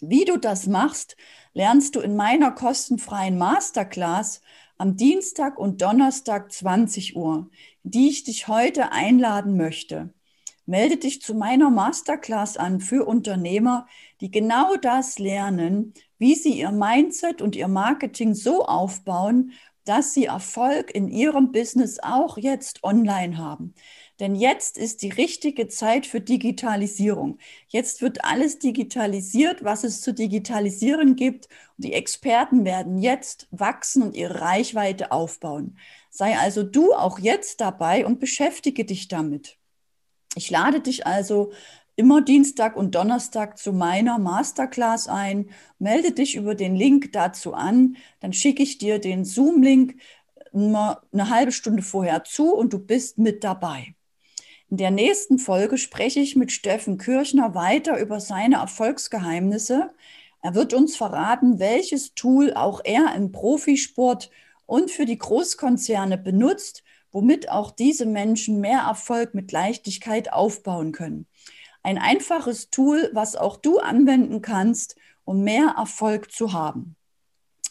Wie 0.00 0.24
du 0.24 0.38
das 0.38 0.66
machst, 0.66 1.16
lernst 1.52 1.94
du 1.94 2.00
in 2.00 2.16
meiner 2.16 2.52
kostenfreien 2.52 3.36
Masterclass 3.36 4.40
am 4.80 4.96
Dienstag 4.96 5.58
und 5.58 5.82
Donnerstag 5.82 6.50
20 6.50 7.14
Uhr, 7.14 7.50
die 7.82 8.08
ich 8.08 8.24
dich 8.24 8.48
heute 8.48 8.92
einladen 8.92 9.58
möchte. 9.58 10.14
Melde 10.64 10.96
dich 10.96 11.20
zu 11.20 11.34
meiner 11.34 11.68
Masterclass 11.68 12.56
an 12.56 12.80
für 12.80 13.06
Unternehmer, 13.06 13.86
die 14.22 14.30
genau 14.30 14.76
das 14.76 15.18
lernen, 15.18 15.92
wie 16.16 16.34
sie 16.34 16.58
ihr 16.58 16.72
Mindset 16.72 17.42
und 17.42 17.56
ihr 17.56 17.68
Marketing 17.68 18.34
so 18.34 18.64
aufbauen, 18.64 19.52
dass 19.84 20.14
sie 20.14 20.24
Erfolg 20.24 20.94
in 20.94 21.08
ihrem 21.08 21.52
Business 21.52 21.98
auch 21.98 22.38
jetzt 22.38 22.82
online 22.82 23.36
haben. 23.36 23.74
Denn 24.20 24.34
jetzt 24.34 24.76
ist 24.76 25.00
die 25.00 25.08
richtige 25.08 25.66
Zeit 25.66 26.06
für 26.06 26.20
Digitalisierung. 26.20 27.38
Jetzt 27.68 28.02
wird 28.02 28.22
alles 28.22 28.58
digitalisiert, 28.58 29.64
was 29.64 29.82
es 29.82 30.02
zu 30.02 30.12
digitalisieren 30.12 31.16
gibt. 31.16 31.46
Und 31.78 31.84
die 31.84 31.94
Experten 31.94 32.66
werden 32.66 32.98
jetzt 32.98 33.48
wachsen 33.50 34.02
und 34.02 34.14
ihre 34.14 34.42
Reichweite 34.42 35.10
aufbauen. 35.10 35.78
Sei 36.10 36.36
also 36.36 36.62
du 36.62 36.92
auch 36.92 37.18
jetzt 37.18 37.62
dabei 37.62 38.04
und 38.04 38.20
beschäftige 38.20 38.84
dich 38.84 39.08
damit. 39.08 39.56
Ich 40.36 40.50
lade 40.50 40.80
dich 40.80 41.06
also 41.06 41.52
immer 41.96 42.20
Dienstag 42.20 42.76
und 42.76 42.94
Donnerstag 42.94 43.56
zu 43.56 43.72
meiner 43.72 44.18
Masterclass 44.18 45.08
ein. 45.08 45.48
Melde 45.78 46.12
dich 46.12 46.36
über 46.36 46.54
den 46.54 46.76
Link 46.76 47.12
dazu 47.12 47.54
an. 47.54 47.96
Dann 48.20 48.34
schicke 48.34 48.62
ich 48.62 48.76
dir 48.76 48.98
den 48.98 49.24
Zoom-Link 49.24 49.96
eine 50.52 51.30
halbe 51.30 51.52
Stunde 51.52 51.82
vorher 51.82 52.24
zu 52.24 52.54
und 52.54 52.74
du 52.74 52.78
bist 52.78 53.16
mit 53.16 53.44
dabei. 53.44 53.94
In 54.70 54.76
der 54.76 54.92
nächsten 54.92 55.40
Folge 55.40 55.78
spreche 55.78 56.20
ich 56.20 56.36
mit 56.36 56.52
Steffen 56.52 56.96
Kirchner 56.96 57.56
weiter 57.56 57.98
über 57.98 58.20
seine 58.20 58.56
Erfolgsgeheimnisse. 58.56 59.90
Er 60.42 60.54
wird 60.54 60.74
uns 60.74 60.96
verraten, 60.96 61.58
welches 61.58 62.14
Tool 62.14 62.54
auch 62.54 62.80
er 62.84 63.12
im 63.16 63.32
Profisport 63.32 64.30
und 64.66 64.92
für 64.92 65.06
die 65.06 65.18
Großkonzerne 65.18 66.16
benutzt, 66.18 66.84
womit 67.10 67.48
auch 67.48 67.72
diese 67.72 68.06
Menschen 68.06 68.60
mehr 68.60 68.82
Erfolg 68.82 69.34
mit 69.34 69.50
Leichtigkeit 69.50 70.32
aufbauen 70.32 70.92
können. 70.92 71.26
Ein 71.82 71.98
einfaches 71.98 72.70
Tool, 72.70 73.10
was 73.12 73.34
auch 73.34 73.56
du 73.56 73.80
anwenden 73.80 74.40
kannst, 74.40 74.94
um 75.24 75.42
mehr 75.42 75.74
Erfolg 75.76 76.30
zu 76.30 76.52
haben. 76.52 76.94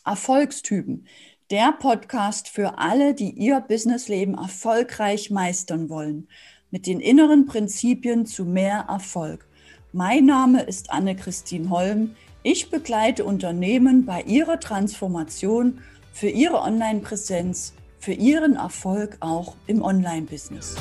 Erfolgstypen. 0.03 1.07
Der 1.49 1.71
Podcast 1.71 2.49
für 2.49 2.77
alle, 2.77 3.13
die 3.13 3.31
ihr 3.31 3.62
Businessleben 3.62 4.38
erfolgreich 4.38 5.31
meistern 5.31 5.89
wollen 5.89 6.27
mit 6.71 6.86
den 6.86 6.99
inneren 6.99 7.45
Prinzipien 7.47 8.25
zu 8.25 8.45
mehr 8.45 8.86
Erfolg. 8.88 9.45
Mein 9.91 10.25
Name 10.25 10.62
ist 10.62 10.91
Anne-Christine 10.91 11.69
Holm. 11.69 12.15
Ich 12.43 12.69
begleite 12.69 13.25
Unternehmen 13.25 14.05
bei 14.05 14.21
ihrer 14.21 14.60
Transformation 14.60 15.82
für 16.13 16.29
ihre 16.29 16.62
Online-Präsenz, 16.62 17.73
für 17.97 18.13
ihren 18.13 18.55
Erfolg 18.55 19.17
auch 19.19 19.55
im 19.65 19.82
Online-Business. 19.82 20.75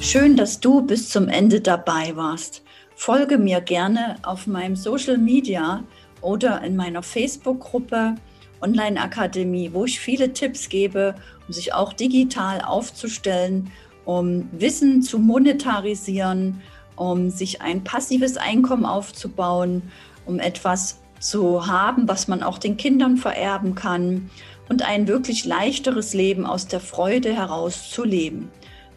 Schön, 0.00 0.36
dass 0.36 0.60
du 0.60 0.82
bis 0.82 1.10
zum 1.10 1.28
Ende 1.28 1.60
dabei 1.60 2.14
warst. 2.14 2.62
Folge 2.94 3.38
mir 3.38 3.60
gerne 3.60 4.16
auf 4.22 4.46
meinem 4.46 4.76
Social 4.76 5.18
Media 5.18 5.82
oder 6.20 6.62
in 6.62 6.76
meiner 6.76 7.02
Facebook-Gruppe 7.02 8.14
Online-Akademie, 8.60 9.70
wo 9.72 9.84
ich 9.84 10.00
viele 10.00 10.32
Tipps 10.32 10.68
gebe, 10.68 11.14
um 11.46 11.52
sich 11.52 11.74
auch 11.74 11.92
digital 11.92 12.60
aufzustellen, 12.60 13.70
um 14.04 14.48
Wissen 14.52 15.02
zu 15.02 15.18
monetarisieren, 15.18 16.60
um 16.96 17.30
sich 17.30 17.62
ein 17.62 17.84
passives 17.84 18.36
Einkommen 18.36 18.84
aufzubauen, 18.84 19.82
um 20.26 20.38
etwas 20.40 21.00
zu 21.20 21.66
haben, 21.66 22.08
was 22.08 22.28
man 22.28 22.42
auch 22.42 22.58
den 22.58 22.76
Kindern 22.76 23.16
vererben 23.16 23.74
kann 23.74 24.30
und 24.68 24.82
ein 24.82 25.08
wirklich 25.08 25.44
leichteres 25.44 26.14
Leben 26.14 26.46
aus 26.46 26.66
der 26.66 26.80
Freude 26.80 27.34
heraus 27.34 27.90
zu 27.90 28.04
leben. 28.04 28.50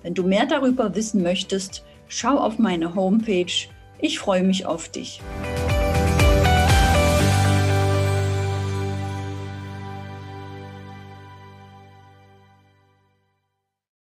Wenn 0.03 0.13
du 0.13 0.23
mehr 0.23 0.45
darüber 0.45 0.95
wissen 0.95 1.21
möchtest, 1.21 1.83
schau 2.07 2.37
auf 2.37 2.59
meine 2.59 2.95
Homepage. 2.95 3.67
Ich 3.99 4.19
freue 4.19 4.43
mich 4.43 4.65
auf 4.65 4.89
dich. 4.89 5.21